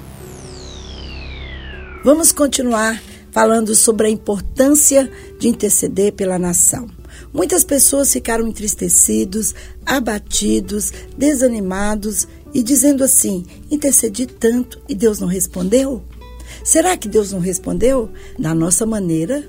Vamos 2.05 2.31
continuar 2.31 3.03
falando 3.33 3.75
sobre 3.75 4.07
a 4.07 4.11
importância 4.11 5.11
de 5.41 5.49
interceder 5.49 6.13
pela 6.13 6.39
nação. 6.39 6.87
Muitas 7.35 7.65
pessoas 7.65 8.13
ficaram 8.13 8.47
entristecidos, 8.47 9.53
abatidos, 9.85 10.93
desanimados 11.19 12.29
e 12.55 12.63
dizendo 12.63 13.03
assim: 13.03 13.45
intercedi 13.69 14.27
tanto 14.27 14.81
e 14.89 14.95
Deus 14.95 15.19
não 15.19 15.27
respondeu? 15.27 16.05
Será 16.65 16.97
que 16.97 17.09
Deus 17.09 17.33
não 17.33 17.41
respondeu? 17.41 18.11
Da 18.39 18.55
nossa 18.55 18.87
maneira, 18.87 19.45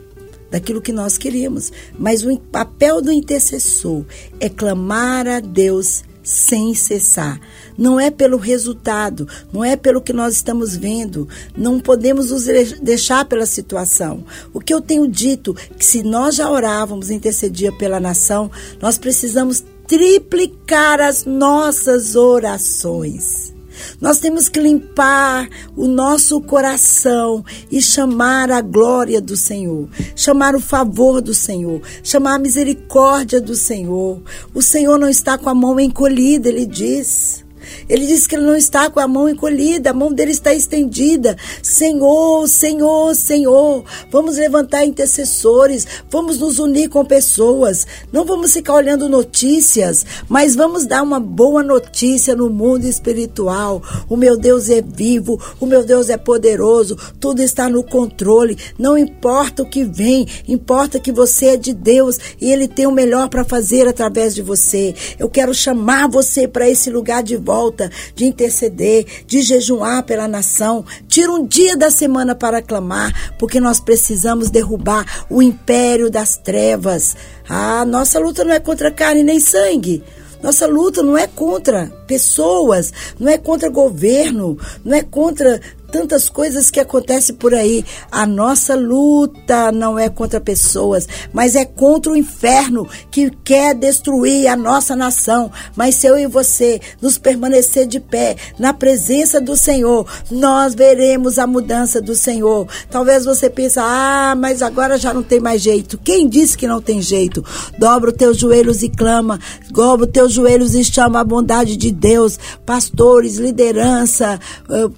daquilo 0.49 0.81
que 0.81 0.91
nós 0.91 1.17
queríamos. 1.17 1.71
Mas 1.97 2.23
o 2.23 2.37
papel 2.39 3.01
do 3.01 3.11
intercessor 3.11 4.05
é 4.39 4.49
clamar 4.49 5.27
a 5.27 5.39
Deus 5.39 6.03
sem 6.23 6.73
cessar. 6.73 7.39
Não 7.77 7.99
é 7.99 8.09
pelo 8.09 8.37
resultado, 8.37 9.27
não 9.51 9.63
é 9.63 9.75
pelo 9.75 10.01
que 10.01 10.13
nós 10.13 10.35
estamos 10.35 10.75
vendo. 10.75 11.27
Não 11.55 11.79
podemos 11.79 12.31
nos 12.31 12.45
deixar 12.81 13.25
pela 13.25 13.45
situação. 13.45 14.23
O 14.53 14.59
que 14.59 14.73
eu 14.73 14.79
tenho 14.79 15.07
dito 15.07 15.53
que 15.53 15.85
se 15.85 16.01
nós 16.01 16.35
já 16.35 16.49
orávamos, 16.49 17.09
intercedia 17.09 17.71
pela 17.73 17.99
nação, 17.99 18.49
nós 18.81 18.97
precisamos 18.97 19.63
triplicar 19.87 21.01
as 21.01 21.25
nossas 21.25 22.15
orações. 22.15 23.52
Nós 23.99 24.19
temos 24.19 24.49
que 24.49 24.59
limpar 24.59 25.47
o 25.75 25.87
nosso 25.87 26.39
coração 26.41 27.43
e 27.71 27.81
chamar 27.81 28.51
a 28.51 28.61
glória 28.61 29.21
do 29.21 29.35
Senhor, 29.35 29.87
chamar 30.15 30.55
o 30.55 30.59
favor 30.59 31.21
do 31.21 31.33
Senhor, 31.33 31.81
chamar 32.03 32.35
a 32.35 32.39
misericórdia 32.39 33.39
do 33.39 33.55
Senhor. 33.55 34.21
O 34.53 34.61
Senhor 34.61 34.97
não 34.97 35.09
está 35.09 35.37
com 35.37 35.49
a 35.49 35.55
mão 35.55 35.79
encolhida, 35.79 36.49
ele 36.49 36.65
diz. 36.65 37.43
Ele 37.87 38.05
diz 38.05 38.27
que 38.27 38.35
ele 38.35 38.45
não 38.45 38.55
está 38.55 38.89
com 38.89 38.99
a 38.99 39.07
mão 39.07 39.27
encolhida, 39.27 39.89
a 39.89 39.93
mão 39.93 40.11
dele 40.11 40.31
está 40.31 40.53
estendida. 40.53 41.35
Senhor, 41.61 42.47
Senhor, 42.47 43.15
Senhor, 43.15 43.83
vamos 44.11 44.37
levantar 44.37 44.85
intercessores, 44.85 45.85
vamos 46.09 46.39
nos 46.39 46.59
unir 46.59 46.89
com 46.89 47.03
pessoas. 47.05 47.85
Não 48.11 48.25
vamos 48.25 48.53
ficar 48.53 48.73
olhando 48.75 49.09
notícias, 49.09 50.05
mas 50.27 50.55
vamos 50.55 50.85
dar 50.85 51.03
uma 51.03 51.19
boa 51.19 51.63
notícia 51.63 52.35
no 52.35 52.49
mundo 52.49 52.85
espiritual. 52.85 53.81
O 54.09 54.15
meu 54.15 54.37
Deus 54.37 54.69
é 54.69 54.81
vivo, 54.81 55.39
o 55.59 55.65
meu 55.65 55.83
Deus 55.83 56.09
é 56.09 56.17
poderoso, 56.17 56.97
tudo 57.19 57.41
está 57.41 57.69
no 57.69 57.83
controle. 57.83 58.57
Não 58.77 58.97
importa 58.97 59.63
o 59.63 59.69
que 59.69 59.83
vem, 59.83 60.27
importa 60.47 60.99
que 60.99 61.11
você 61.11 61.47
é 61.47 61.57
de 61.57 61.73
Deus 61.73 62.17
e 62.39 62.51
ele 62.51 62.67
tem 62.67 62.87
o 62.87 62.91
melhor 62.91 63.29
para 63.29 63.43
fazer 63.43 63.87
através 63.87 64.33
de 64.35 64.41
você. 64.41 64.93
Eu 65.19 65.29
quero 65.29 65.53
chamar 65.53 66.07
você 66.07 66.47
para 66.47 66.69
esse 66.69 66.89
lugar 66.89 67.23
de 67.23 67.35
volta 67.35 67.62
volta, 67.63 67.89
de 68.13 68.25
interceder, 68.25 69.05
de 69.25 69.41
jejuar 69.41 70.03
pela 70.03 70.27
nação. 70.27 70.85
Tira 71.07 71.31
um 71.31 71.45
dia 71.45 71.77
da 71.77 71.89
semana 71.89 72.35
para 72.35 72.61
clamar, 72.61 73.35
porque 73.39 73.59
nós 73.59 73.79
precisamos 73.79 74.49
derrubar 74.49 75.25
o 75.29 75.41
império 75.41 76.09
das 76.09 76.35
trevas. 76.37 77.15
A 77.47 77.85
nossa 77.85 78.19
luta 78.19 78.43
não 78.43 78.53
é 78.53 78.59
contra 78.59 78.91
carne 78.91 79.23
nem 79.23 79.39
sangue. 79.39 80.03
Nossa 80.41 80.67
luta 80.67 81.01
não 81.01 81.17
é 81.17 81.25
contra 81.25 81.87
pessoas, 82.05 82.91
não 83.17 83.31
é 83.31 83.37
contra 83.37 83.69
governo, 83.69 84.57
não 84.83 84.97
é 84.97 85.01
contra 85.01 85.61
tantas 85.93 86.27
coisas 86.27 86.71
que 86.71 86.79
acontecem 86.79 87.35
por 87.35 87.53
aí. 87.53 87.85
A 88.11 88.25
nossa 88.25 88.73
luta 88.73 89.71
não 89.71 89.99
é 89.99 90.09
contra 90.09 90.41
pessoas, 90.41 91.07
mas 91.31 91.55
é 91.55 91.65
contra 91.65 92.11
o 92.11 92.17
inferno 92.17 92.89
que 93.11 93.29
quer 93.29 93.75
destruir 93.75 94.47
a 94.47 94.55
nossa 94.55 94.95
nação. 94.95 95.51
Mas 95.75 95.93
se 95.93 96.07
eu 96.07 96.17
e 96.17 96.25
você 96.25 96.81
nos 96.99 97.19
permanecer 97.19 97.85
de 97.85 97.99
pé 97.99 98.35
na 98.57 98.73
presença 98.73 99.39
do 99.39 99.55
Senhor, 99.55 100.07
nós 100.31 100.73
veremos 100.73 101.37
a 101.37 101.45
mudança 101.45 102.01
do 102.01 102.15
Senhor. 102.15 102.67
Talvez 102.89 103.23
você 103.23 103.47
pense, 103.47 103.77
ah, 103.79 104.33
mas 104.35 104.63
agora 104.63 104.97
já 104.97 105.13
não 105.13 105.21
tem 105.21 105.39
mais 105.39 105.61
jeito. 105.61 105.99
Quem 105.99 106.27
disse 106.27 106.57
que 106.57 106.67
não 106.67 106.81
tem 106.81 107.03
jeito? 107.03 107.45
Dobra 107.77 108.09
os 108.09 108.17
teus 108.17 108.37
joelhos 108.37 108.81
e 108.81 108.89
clama. 108.89 109.39
Dobra 109.69 110.07
os 110.07 110.11
teus 110.11 110.33
joelhos 110.33 110.73
e 110.73 110.83
chama 110.83 111.19
a 111.19 111.23
bondade 111.23 111.77
de 111.77 111.91
Deus. 111.91 112.39
Pastores, 112.65 113.35
liderança, 113.35 114.39
eh, 114.71 114.89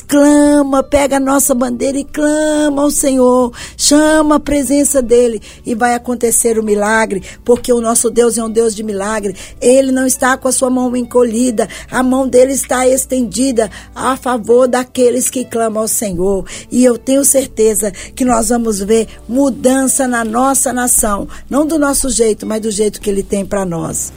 clama, 0.00 0.82
pega 0.82 1.16
a 1.16 1.20
nossa 1.20 1.54
bandeira 1.54 1.98
e 1.98 2.04
clama 2.04 2.82
ao 2.82 2.90
Senhor, 2.90 3.52
chama 3.76 4.36
a 4.36 4.40
presença 4.40 5.02
dele 5.02 5.40
e 5.64 5.74
vai 5.74 5.94
acontecer 5.94 6.58
o 6.58 6.62
milagre, 6.62 7.22
porque 7.44 7.72
o 7.72 7.80
nosso 7.80 8.10
Deus 8.10 8.38
é 8.38 8.44
um 8.44 8.50
Deus 8.50 8.74
de 8.74 8.82
milagre. 8.82 9.36
Ele 9.60 9.92
não 9.92 10.06
está 10.06 10.36
com 10.36 10.48
a 10.48 10.52
sua 10.52 10.70
mão 10.70 10.94
encolhida, 10.96 11.68
a 11.90 12.02
mão 12.02 12.26
dele 12.28 12.52
está 12.52 12.86
estendida 12.86 13.70
a 13.94 14.16
favor 14.16 14.68
daqueles 14.68 15.28
que 15.28 15.44
clamam 15.44 15.82
ao 15.82 15.88
Senhor. 15.88 16.44
E 16.70 16.84
eu 16.84 16.96
tenho 16.96 17.24
certeza 17.24 17.90
que 17.90 18.24
nós 18.24 18.48
vamos 18.48 18.80
ver 18.80 19.08
mudança 19.28 20.06
na 20.06 20.24
nossa 20.24 20.72
nação, 20.72 21.28
não 21.48 21.66
do 21.66 21.78
nosso 21.78 22.08
jeito, 22.08 22.46
mas 22.46 22.60
do 22.60 22.70
jeito 22.70 23.00
que 23.00 23.10
ele 23.10 23.22
tem 23.22 23.44
para 23.44 23.64
nós. 23.64 24.12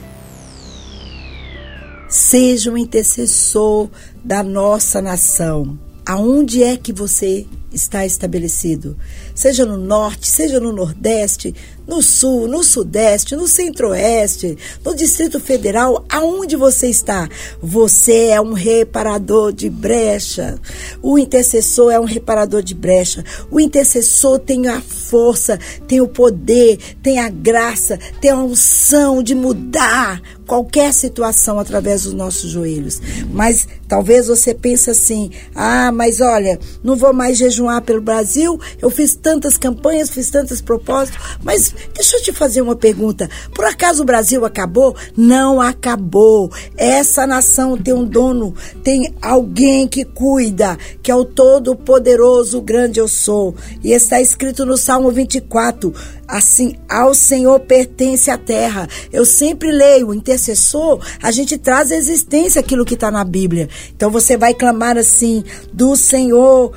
Seja 2.08 2.70
um 2.70 2.76
intercessor 2.76 3.88
da 4.26 4.42
nossa 4.42 5.00
nação. 5.00 5.78
Aonde 6.04 6.64
é 6.64 6.76
que 6.76 6.92
você 6.92 7.46
está 7.72 8.04
estabelecido? 8.04 8.96
Seja 9.32 9.64
no 9.64 9.76
norte, 9.76 10.26
seja 10.26 10.58
no 10.58 10.72
nordeste, 10.72 11.54
no 11.86 12.02
sul, 12.02 12.48
no 12.48 12.62
sudeste, 12.62 13.36
no 13.36 13.46
centro-oeste, 13.46 14.56
no 14.84 14.94
Distrito 14.94 15.38
Federal, 15.38 16.04
aonde 16.08 16.56
você 16.56 16.88
está, 16.88 17.28
você 17.62 18.28
é 18.28 18.40
um 18.40 18.52
reparador 18.52 19.52
de 19.52 19.70
brecha. 19.70 20.58
O 21.02 21.18
intercessor 21.18 21.92
é 21.92 22.00
um 22.00 22.04
reparador 22.04 22.62
de 22.62 22.74
brecha. 22.74 23.24
O 23.50 23.60
intercessor 23.60 24.38
tem 24.38 24.66
a 24.66 24.80
força, 24.80 25.58
tem 25.86 26.00
o 26.00 26.08
poder, 26.08 26.78
tem 27.02 27.18
a 27.18 27.28
graça, 27.28 27.98
tem 28.20 28.30
a 28.30 28.36
unção 28.36 29.22
de 29.22 29.34
mudar 29.34 30.20
qualquer 30.46 30.92
situação 30.92 31.58
através 31.58 32.04
dos 32.04 32.14
nossos 32.14 32.50
joelhos. 32.50 33.00
Mas 33.30 33.66
talvez 33.88 34.28
você 34.28 34.54
pense 34.54 34.90
assim: 34.90 35.30
ah, 35.54 35.90
mas 35.92 36.20
olha, 36.20 36.58
não 36.82 36.96
vou 36.96 37.12
mais 37.12 37.36
jejuar 37.36 37.82
pelo 37.82 38.00
Brasil, 38.00 38.58
eu 38.80 38.88
fiz 38.88 39.14
tantas 39.14 39.58
campanhas, 39.58 40.10
fiz 40.10 40.30
tantos 40.30 40.60
propósitos, 40.60 41.20
mas 41.42 41.74
deixa 41.94 42.16
eu 42.16 42.22
te 42.22 42.32
fazer 42.32 42.60
uma 42.60 42.76
pergunta: 42.76 43.28
por 43.54 43.64
acaso 43.64 44.02
o 44.02 44.06
Brasil 44.06 44.44
acabou? 44.44 44.96
Não 45.16 45.60
acabou. 45.60 46.50
Essa 46.76 47.26
nação 47.26 47.76
tem 47.76 47.94
um 47.94 48.04
dono, 48.04 48.54
tem 48.82 49.14
alguém 49.20 49.86
que 49.86 50.04
cuida, 50.04 50.78
que 51.02 51.10
é 51.10 51.14
o 51.14 51.24
Todo-Poderoso, 51.24 52.60
grande 52.60 53.00
eu 53.00 53.08
sou. 53.08 53.54
E 53.82 53.92
está 53.92 54.20
escrito 54.20 54.64
no 54.64 54.76
Salmo 54.76 55.10
24: 55.10 55.92
assim, 56.26 56.74
ao 56.88 57.14
Senhor 57.14 57.60
pertence 57.60 58.30
a 58.30 58.38
terra. 58.38 58.88
Eu 59.12 59.24
sempre 59.24 59.70
leio, 59.70 60.12
intercessor, 60.12 61.00
a 61.22 61.30
gente 61.30 61.56
traz 61.58 61.92
à 61.92 61.96
existência 61.96 62.60
aquilo 62.60 62.84
que 62.84 62.94
está 62.94 63.10
na 63.10 63.24
Bíblia. 63.24 63.68
Então 63.94 64.10
você 64.10 64.36
vai 64.36 64.54
clamar 64.54 64.96
assim: 64.96 65.44
do 65.72 65.96
Senhor 65.96 66.72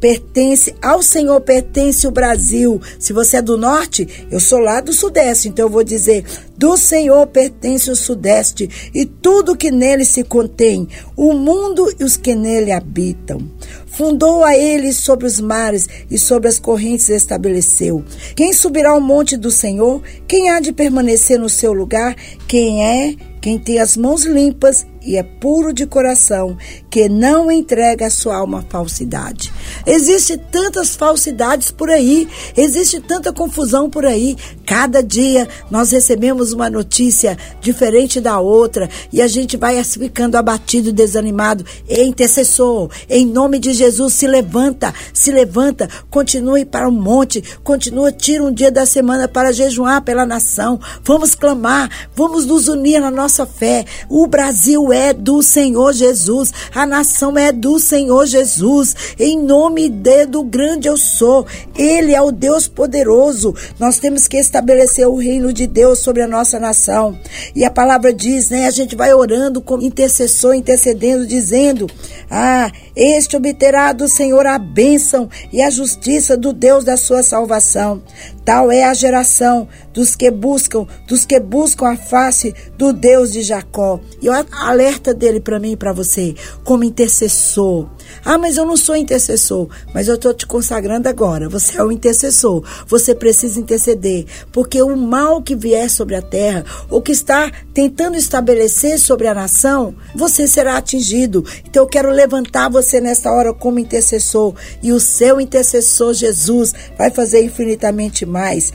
pertence 0.00 0.74
ao 0.80 1.02
Senhor 1.02 1.40
pertence 1.40 2.06
o 2.06 2.10
Brasil. 2.10 2.80
Se 2.98 3.12
você 3.12 3.38
é 3.38 3.42
do 3.42 3.56
norte, 3.56 4.26
eu 4.30 4.40
sou 4.40 4.58
lá 4.58 4.80
do 4.80 4.92
sudeste, 4.92 5.48
então 5.48 5.66
eu 5.66 5.70
vou 5.70 5.84
dizer: 5.84 6.24
do 6.56 6.76
Senhor 6.76 7.26
pertence 7.28 7.90
o 7.90 7.96
sudeste 7.96 8.90
e 8.94 9.06
tudo 9.06 9.56
que 9.56 9.70
nele 9.70 10.04
se 10.04 10.24
contém, 10.24 10.88
o 11.16 11.32
mundo 11.32 11.92
e 11.98 12.04
os 12.04 12.16
que 12.16 12.34
nele 12.34 12.72
habitam. 12.72 13.40
Fundou 13.86 14.44
a 14.44 14.56
ele 14.56 14.92
sobre 14.92 15.26
os 15.26 15.40
mares 15.40 15.88
e 16.10 16.18
sobre 16.18 16.48
as 16.48 16.58
correntes 16.58 17.08
estabeleceu. 17.08 18.04
Quem 18.36 18.52
subirá 18.52 18.90
ao 18.90 19.00
monte 19.00 19.36
do 19.36 19.50
Senhor? 19.50 20.02
Quem 20.26 20.50
há 20.50 20.60
de 20.60 20.72
permanecer 20.72 21.38
no 21.38 21.48
seu 21.48 21.72
lugar? 21.72 22.14
Quem 22.46 22.84
é 22.84 23.16
quem 23.40 23.58
tem 23.58 23.78
as 23.78 23.96
mãos 23.96 24.24
limpas 24.24 24.86
e 25.08 25.16
é 25.16 25.22
puro 25.22 25.72
de 25.72 25.86
coração, 25.86 26.56
que 26.90 27.08
não 27.08 27.50
entrega 27.50 28.06
a 28.06 28.10
sua 28.10 28.36
alma 28.36 28.58
à 28.58 28.62
falsidade. 28.62 29.52
Existe 29.86 30.36
tantas 30.36 30.96
falsidades 30.96 31.70
por 31.70 31.88
aí, 31.88 32.28
existe 32.56 33.00
tanta 33.00 33.32
confusão 33.32 33.88
por 33.88 34.04
aí. 34.04 34.36
Cada 34.66 35.02
dia 35.02 35.48
nós 35.70 35.92
recebemos 35.92 36.52
uma 36.52 36.68
notícia 36.68 37.38
diferente 37.60 38.20
da 38.20 38.38
outra 38.38 38.88
e 39.12 39.22
a 39.22 39.26
gente 39.26 39.56
vai 39.56 39.82
ficando 39.82 40.36
abatido, 40.36 40.92
desanimado. 40.92 41.64
Ei, 41.88 42.06
intercessor, 42.06 42.90
em 43.08 43.24
nome 43.24 43.58
de 43.58 43.72
Jesus, 43.72 44.14
se 44.14 44.26
levanta, 44.26 44.92
se 45.14 45.30
levanta, 45.30 45.88
continue 46.10 46.64
para 46.64 46.88
o 46.88 46.92
monte, 46.92 47.42
continua, 47.62 48.12
tira 48.12 48.44
um 48.44 48.52
dia 48.52 48.70
da 48.70 48.84
semana 48.84 49.28
para 49.28 49.52
jejuar 49.52 50.02
pela 50.02 50.26
nação. 50.26 50.78
Vamos 51.02 51.34
clamar, 51.34 51.88
vamos 52.14 52.44
nos 52.44 52.68
unir 52.68 53.00
na 53.00 53.10
nossa 53.10 53.27
fé. 53.46 53.84
O 54.08 54.26
Brasil 54.26 54.92
é 54.92 55.12
do 55.12 55.42
Senhor 55.42 55.92
Jesus, 55.92 56.52
a 56.74 56.86
nação 56.86 57.36
é 57.36 57.52
do 57.52 57.78
Senhor 57.78 58.26
Jesus. 58.26 58.94
Em 59.18 59.40
nome 59.40 59.88
de 59.88 60.26
do 60.26 60.42
grande 60.42 60.88
eu 60.88 60.96
sou, 60.96 61.46
Ele 61.76 62.14
é 62.14 62.20
o 62.20 62.30
Deus 62.30 62.68
poderoso. 62.68 63.54
Nós 63.78 63.98
temos 63.98 64.26
que 64.26 64.36
estabelecer 64.36 65.06
o 65.06 65.16
reino 65.16 65.52
de 65.52 65.66
Deus 65.66 66.00
sobre 66.00 66.22
a 66.22 66.28
nossa 66.28 66.58
nação. 66.58 67.18
E 67.54 67.64
a 67.64 67.70
palavra 67.70 68.12
diz, 68.12 68.50
né? 68.50 68.66
A 68.66 68.70
gente 68.70 68.96
vai 68.96 69.12
orando 69.12 69.60
como 69.60 69.82
intercessor, 69.82 70.54
intercedendo, 70.54 71.26
dizendo: 71.26 71.86
Ah, 72.30 72.70
este 72.98 73.36
obterá 73.36 73.92
do 73.92 74.08
Senhor 74.08 74.44
a 74.44 74.58
bênção 74.58 75.30
e 75.52 75.62
a 75.62 75.70
justiça 75.70 76.36
do 76.36 76.52
Deus 76.52 76.82
da 76.82 76.96
sua 76.96 77.22
salvação. 77.22 78.02
Tal 78.44 78.72
é 78.72 78.82
a 78.82 78.92
geração 78.92 79.68
dos 79.92 80.16
que 80.16 80.30
buscam, 80.32 80.84
dos 81.06 81.24
que 81.24 81.38
buscam 81.38 81.92
a 81.92 81.96
face 81.96 82.52
do 82.76 82.92
Deus 82.92 83.32
de 83.32 83.42
Jacó. 83.42 84.00
E 84.20 84.28
o 84.28 84.32
alerta 84.50 85.14
dele 85.14 85.38
para 85.38 85.60
mim 85.60 85.72
e 85.72 85.76
para 85.76 85.92
você, 85.92 86.34
como 86.64 86.82
intercessor. 86.82 87.88
Ah, 88.24 88.38
mas 88.38 88.56
eu 88.56 88.64
não 88.64 88.76
sou 88.76 88.96
intercessor, 88.96 89.68
mas 89.94 90.08
eu 90.08 90.14
estou 90.14 90.34
te 90.34 90.46
consagrando 90.46 91.08
agora. 91.08 91.48
Você 91.48 91.78
é 91.78 91.82
o 91.82 91.92
intercessor. 91.92 92.64
Você 92.86 93.14
precisa 93.14 93.60
interceder, 93.60 94.26
porque 94.52 94.82
o 94.82 94.96
mal 94.96 95.42
que 95.42 95.54
vier 95.54 95.88
sobre 95.88 96.14
a 96.14 96.22
terra, 96.22 96.64
o 96.90 97.00
que 97.00 97.12
está 97.12 97.50
tentando 97.72 98.16
estabelecer 98.16 98.98
sobre 98.98 99.26
a 99.26 99.34
nação, 99.34 99.94
você 100.14 100.46
será 100.46 100.76
atingido. 100.76 101.44
Então 101.64 101.82
eu 101.82 101.88
quero 101.88 102.10
levantar 102.10 102.68
você 102.68 103.00
nesta 103.00 103.30
hora 103.30 103.52
como 103.52 103.78
intercessor 103.78 104.54
e 104.82 104.92
o 104.92 105.00
seu 105.00 105.40
intercessor 105.40 106.14
Jesus 106.14 106.72
vai 106.96 107.10
fazer 107.10 107.44
infinitamente 107.44 108.26
mais 108.26 108.38
mais. 108.38 108.72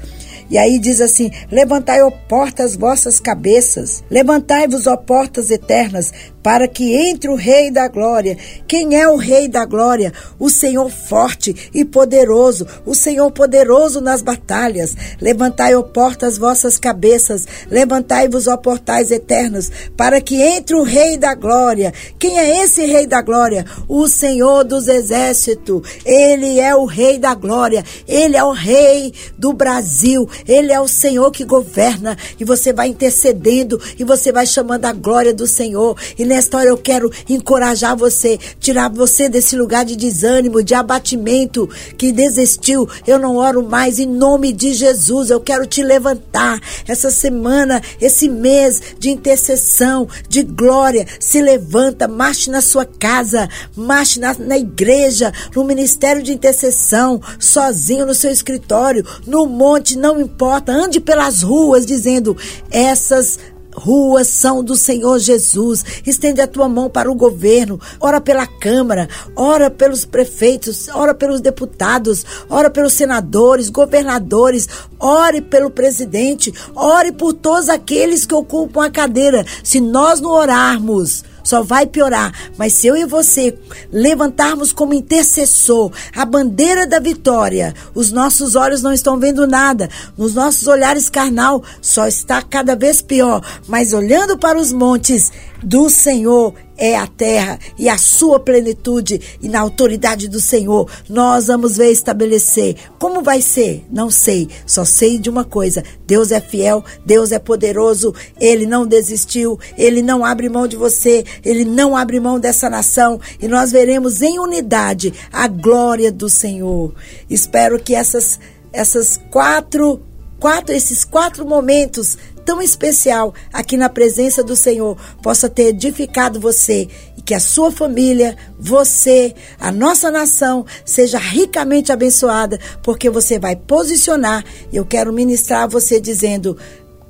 E 0.49 0.57
aí 0.57 0.77
diz 0.77 0.99
assim: 0.99 1.31
Levantai, 1.49 2.01
ó 2.01 2.11
portas, 2.11 2.75
vossas 2.75 3.19
cabeças, 3.19 4.03
levantai-vos, 4.09 4.85
ó 4.87 4.97
portas 4.97 5.49
eternas, 5.49 6.11
para 6.43 6.67
que 6.67 6.93
entre 6.93 7.29
o 7.29 7.35
Rei 7.35 7.71
da 7.71 7.87
Glória. 7.87 8.37
Quem 8.67 8.99
é 8.99 9.07
o 9.07 9.15
Rei 9.15 9.47
da 9.47 9.65
Glória? 9.65 10.11
O 10.37 10.49
Senhor 10.49 10.91
forte 10.91 11.71
e 11.73 11.85
poderoso, 11.85 12.67
o 12.85 12.93
Senhor 12.93 13.31
poderoso 13.31 14.01
nas 14.01 14.21
batalhas. 14.21 14.93
Levantai, 15.21 15.73
ó 15.73 15.81
portas, 15.81 16.37
vossas 16.37 16.77
cabeças, 16.77 17.47
levantai-vos, 17.71 18.47
ó 18.47 18.57
portais 18.57 19.09
eternos, 19.09 19.71
para 19.95 20.19
que 20.19 20.41
entre 20.41 20.75
o 20.75 20.83
Rei 20.83 21.17
da 21.17 21.33
Glória. 21.33 21.93
Quem 22.19 22.37
é 22.37 22.63
esse 22.63 22.85
Rei 22.85 23.07
da 23.07 23.21
Glória? 23.21 23.65
O 23.87 24.07
Senhor 24.07 24.63
dos 24.63 24.87
Exércitos. 24.87 25.81
Ele 26.05 26.59
é 26.59 26.75
o 26.75 26.85
Rei 26.85 27.17
da 27.17 27.33
Glória, 27.33 27.83
ele 28.07 28.35
é 28.35 28.43
o 28.43 28.51
Rei 28.51 29.13
do 29.37 29.53
Brasil, 29.53 30.27
ele 30.47 30.73
é 30.73 30.79
o 30.79 30.87
Senhor 30.87 31.31
que 31.31 31.45
governa. 31.45 32.17
E 32.39 32.43
você 32.43 32.73
vai 32.73 32.89
intercedendo 32.89 33.79
e 33.97 34.03
você 34.03 34.31
vai 34.31 34.45
chamando 34.45 34.85
a 34.85 34.91
glória 34.91 35.33
do 35.33 35.47
Senhor. 35.47 35.97
E 36.17 36.25
nesta 36.33 36.57
hora 36.57 36.67
eu 36.67 36.77
quero 36.77 37.11
encorajar 37.29 37.95
você, 37.95 38.39
tirar 38.59 38.89
você 38.89 39.29
desse 39.29 39.55
lugar 39.55 39.85
de 39.85 39.95
desânimo, 39.95 40.63
de 40.63 40.73
abatimento, 40.73 41.69
que 41.95 42.11
desistiu. 42.11 42.89
Eu 43.05 43.19
não 43.19 43.35
oro 43.35 43.61
mais 43.63 43.99
em 43.99 44.07
nome 44.07 44.51
de 44.51 44.73
Jesus. 44.73 45.29
Eu 45.29 45.39
quero 45.39 45.67
te 45.67 45.83
levantar 45.83 46.59
essa 46.87 47.11
semana, 47.11 47.81
esse 48.01 48.27
mês 48.27 48.81
de 48.97 49.11
intercessão, 49.11 50.07
de 50.27 50.41
glória. 50.41 51.05
Se 51.19 51.39
levanta, 51.39 52.07
marche 52.07 52.49
na 52.49 52.61
sua 52.61 52.85
casa, 52.85 53.47
marche 53.75 54.19
na, 54.19 54.33
na 54.33 54.57
igreja, 54.57 55.31
no 55.55 55.63
ministério 55.63 56.23
de 56.23 56.33
intercessão, 56.33 57.21
sozinho 57.39 58.07
no 58.07 58.15
seu 58.15 58.31
escritório, 58.31 59.05
no 59.27 59.45
monte, 59.45 59.95
não 59.95 60.19
importa. 60.19 60.71
Ande 60.71 60.99
pelas 60.99 61.43
ruas 61.43 61.85
dizendo: 61.85 62.35
essas 62.71 63.37
ruas 63.75 64.27
são 64.27 64.63
do 64.63 64.75
Senhor 64.75 65.19
Jesus. 65.19 65.83
Estende 66.05 66.41
a 66.41 66.47
tua 66.47 66.67
mão 66.69 66.89
para 66.89 67.11
o 67.11 67.15
governo, 67.15 67.79
ora 67.99 68.21
pela 68.21 68.47
Câmara, 68.47 69.07
ora 69.35 69.69
pelos 69.69 70.05
prefeitos, 70.05 70.87
ora 70.89 71.13
pelos 71.13 71.41
deputados, 71.41 72.25
ora 72.49 72.69
pelos 72.69 72.93
senadores, 72.93 73.69
governadores, 73.69 74.67
ore 74.99 75.41
pelo 75.41 75.69
presidente, 75.69 76.53
ore 76.75 77.11
por 77.11 77.33
todos 77.33 77.69
aqueles 77.69 78.25
que 78.25 78.35
ocupam 78.35 78.85
a 78.85 78.89
cadeira. 78.91 79.45
Se 79.63 79.79
nós 79.79 80.21
não 80.21 80.31
orarmos, 80.31 81.23
só 81.43 81.61
vai 81.61 81.85
piorar. 81.85 82.31
Mas 82.57 82.73
se 82.73 82.87
eu 82.87 82.95
e 82.95 83.05
você 83.05 83.57
levantarmos 83.91 84.71
como 84.71 84.93
intercessor 84.93 85.91
a 86.15 86.25
bandeira 86.25 86.87
da 86.87 86.99
vitória, 86.99 87.73
os 87.93 88.11
nossos 88.11 88.55
olhos 88.55 88.81
não 88.81 88.93
estão 88.93 89.19
vendo 89.19 89.45
nada, 89.45 89.89
nos 90.17 90.33
nossos 90.33 90.67
olhares 90.67 91.09
carnal 91.09 91.63
só 91.81 92.07
está 92.07 92.41
cada 92.41 92.75
vez 92.75 93.01
pior, 93.01 93.41
mas 93.67 93.93
olhando 93.93 94.37
para 94.37 94.57
os 94.57 94.71
montes 94.71 95.31
do 95.63 95.89
Senhor 95.89 96.53
é 96.77 96.95
a 96.97 97.07
terra 97.07 97.59
e 97.77 97.87
a 97.87 97.97
sua 97.97 98.39
plenitude, 98.39 99.37
e 99.41 99.47
na 99.47 99.59
autoridade 99.59 100.27
do 100.27 100.41
Senhor 100.41 100.89
nós 101.07 101.47
vamos 101.47 101.77
ver 101.77 101.91
estabelecer. 101.91 102.75
Como 102.99 103.21
vai 103.21 103.41
ser? 103.41 103.85
Não 103.91 104.09
sei, 104.09 104.49
só 104.65 104.83
sei 104.83 105.17
de 105.17 105.29
uma 105.29 105.45
coisa: 105.45 105.83
Deus 106.05 106.31
é 106.31 106.41
fiel, 106.41 106.83
Deus 107.05 107.31
é 107.31 107.39
poderoso, 107.39 108.13
Ele 108.39 108.65
não 108.65 108.85
desistiu, 108.85 109.59
Ele 109.77 110.01
não 110.01 110.25
abre 110.25 110.49
mão 110.49 110.67
de 110.67 110.75
você, 110.75 111.23
Ele 111.43 111.63
não 111.63 111.95
abre 111.95 112.19
mão 112.19 112.39
dessa 112.39 112.69
nação, 112.69 113.19
e 113.41 113.47
nós 113.47 113.71
veremos 113.71 114.21
em 114.21 114.39
unidade 114.39 115.13
a 115.31 115.47
glória 115.47 116.11
do 116.11 116.29
Senhor. 116.29 116.93
Espero 117.29 117.79
que 117.79 117.95
essas, 117.95 118.39
essas 118.71 119.19
quatro, 119.31 120.01
quatro, 120.39 120.75
esses 120.75 121.05
quatro 121.05 121.45
momentos 121.45 122.17
tão 122.45 122.61
especial 122.61 123.33
aqui 123.51 123.77
na 123.77 123.89
presença 123.89 124.43
do 124.43 124.55
Senhor 124.55 124.97
possa 125.21 125.49
ter 125.49 125.67
edificado 125.67 126.39
você 126.39 126.87
e 127.17 127.21
que 127.21 127.33
a 127.33 127.39
sua 127.39 127.71
família, 127.71 128.35
você, 128.59 129.33
a 129.59 129.71
nossa 129.71 130.11
nação 130.11 130.65
seja 130.85 131.17
ricamente 131.17 131.91
abençoada, 131.91 132.59
porque 132.81 133.09
você 133.09 133.39
vai 133.39 133.55
posicionar. 133.55 134.43
Eu 134.71 134.85
quero 134.85 135.13
ministrar 135.13 135.63
a 135.63 135.67
você 135.67 135.99
dizendo: 135.99 136.57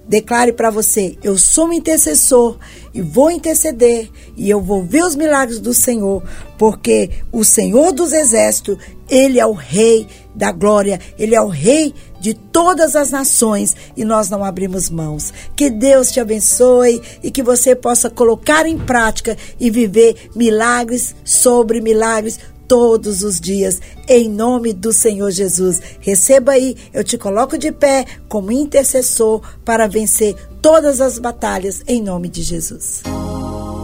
Declare 0.08 0.52
para 0.52 0.70
você: 0.70 1.18
eu 1.24 1.38
sou 1.38 1.68
um 1.68 1.74
intercessor 1.74 2.58
e 2.94 3.02
vou 3.02 3.32
interceder 3.32 4.10
e 4.36 4.50
eu 4.50 4.60
vou 4.62 4.84
ver 4.84 5.04
os 5.04 5.16
milagres 5.16 5.60
do 5.60 5.74
Senhor, 5.74 6.22
porque 6.58 7.10
o 7.32 7.44
Senhor 7.44 7.94
dos 7.94 8.12
exércitos, 8.12 8.78
ele 9.10 9.40
é 9.40 9.46
o 9.46 9.54
rei 9.54 10.06
da 10.36 10.52
glória, 10.52 11.00
ele 11.18 11.36
é 11.36 11.42
o 11.42 11.48
rei 11.48 11.94
de 12.24 12.34
todas 12.34 12.96
as 12.96 13.12
nações 13.12 13.76
e 13.98 14.06
nós 14.06 14.30
não 14.30 14.46
abrimos 14.46 14.90
mãos. 14.90 15.34
Que 15.58 15.70
Deus 15.70 16.10
te 16.10 16.22
abençoe 16.22 17.02
e 17.22 17.30
que 17.30 17.44
você 17.44 17.76
possa 17.76 18.10
colocar 18.10 18.66
em 18.66 18.78
prática 18.78 19.38
e 19.60 19.70
viver 19.70 20.30
milagres 20.34 21.14
sobre 21.26 21.82
milagres 21.82 22.40
todos 22.66 23.24
os 23.24 23.42
dias, 23.42 23.82
em 24.08 24.30
nome 24.30 24.72
do 24.72 24.94
Senhor 24.94 25.30
Jesus. 25.32 25.82
Receba 26.00 26.54
aí, 26.54 26.78
eu 26.94 27.04
te 27.04 27.18
coloco 27.18 27.58
de 27.58 27.74
pé 27.74 28.06
como 28.30 28.54
intercessor 28.54 29.42
para 29.66 29.86
vencer 29.86 30.34
todas 30.62 31.02
as 31.02 31.20
batalhas, 31.20 31.84
em 31.86 32.02
nome 32.02 32.30
de 32.30 32.42
Jesus. 32.42 33.04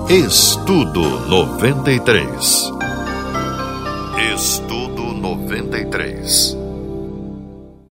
Estudo 0.10 1.02
93. 1.28 2.72
Estudo 4.34 5.14
93. 5.14 6.69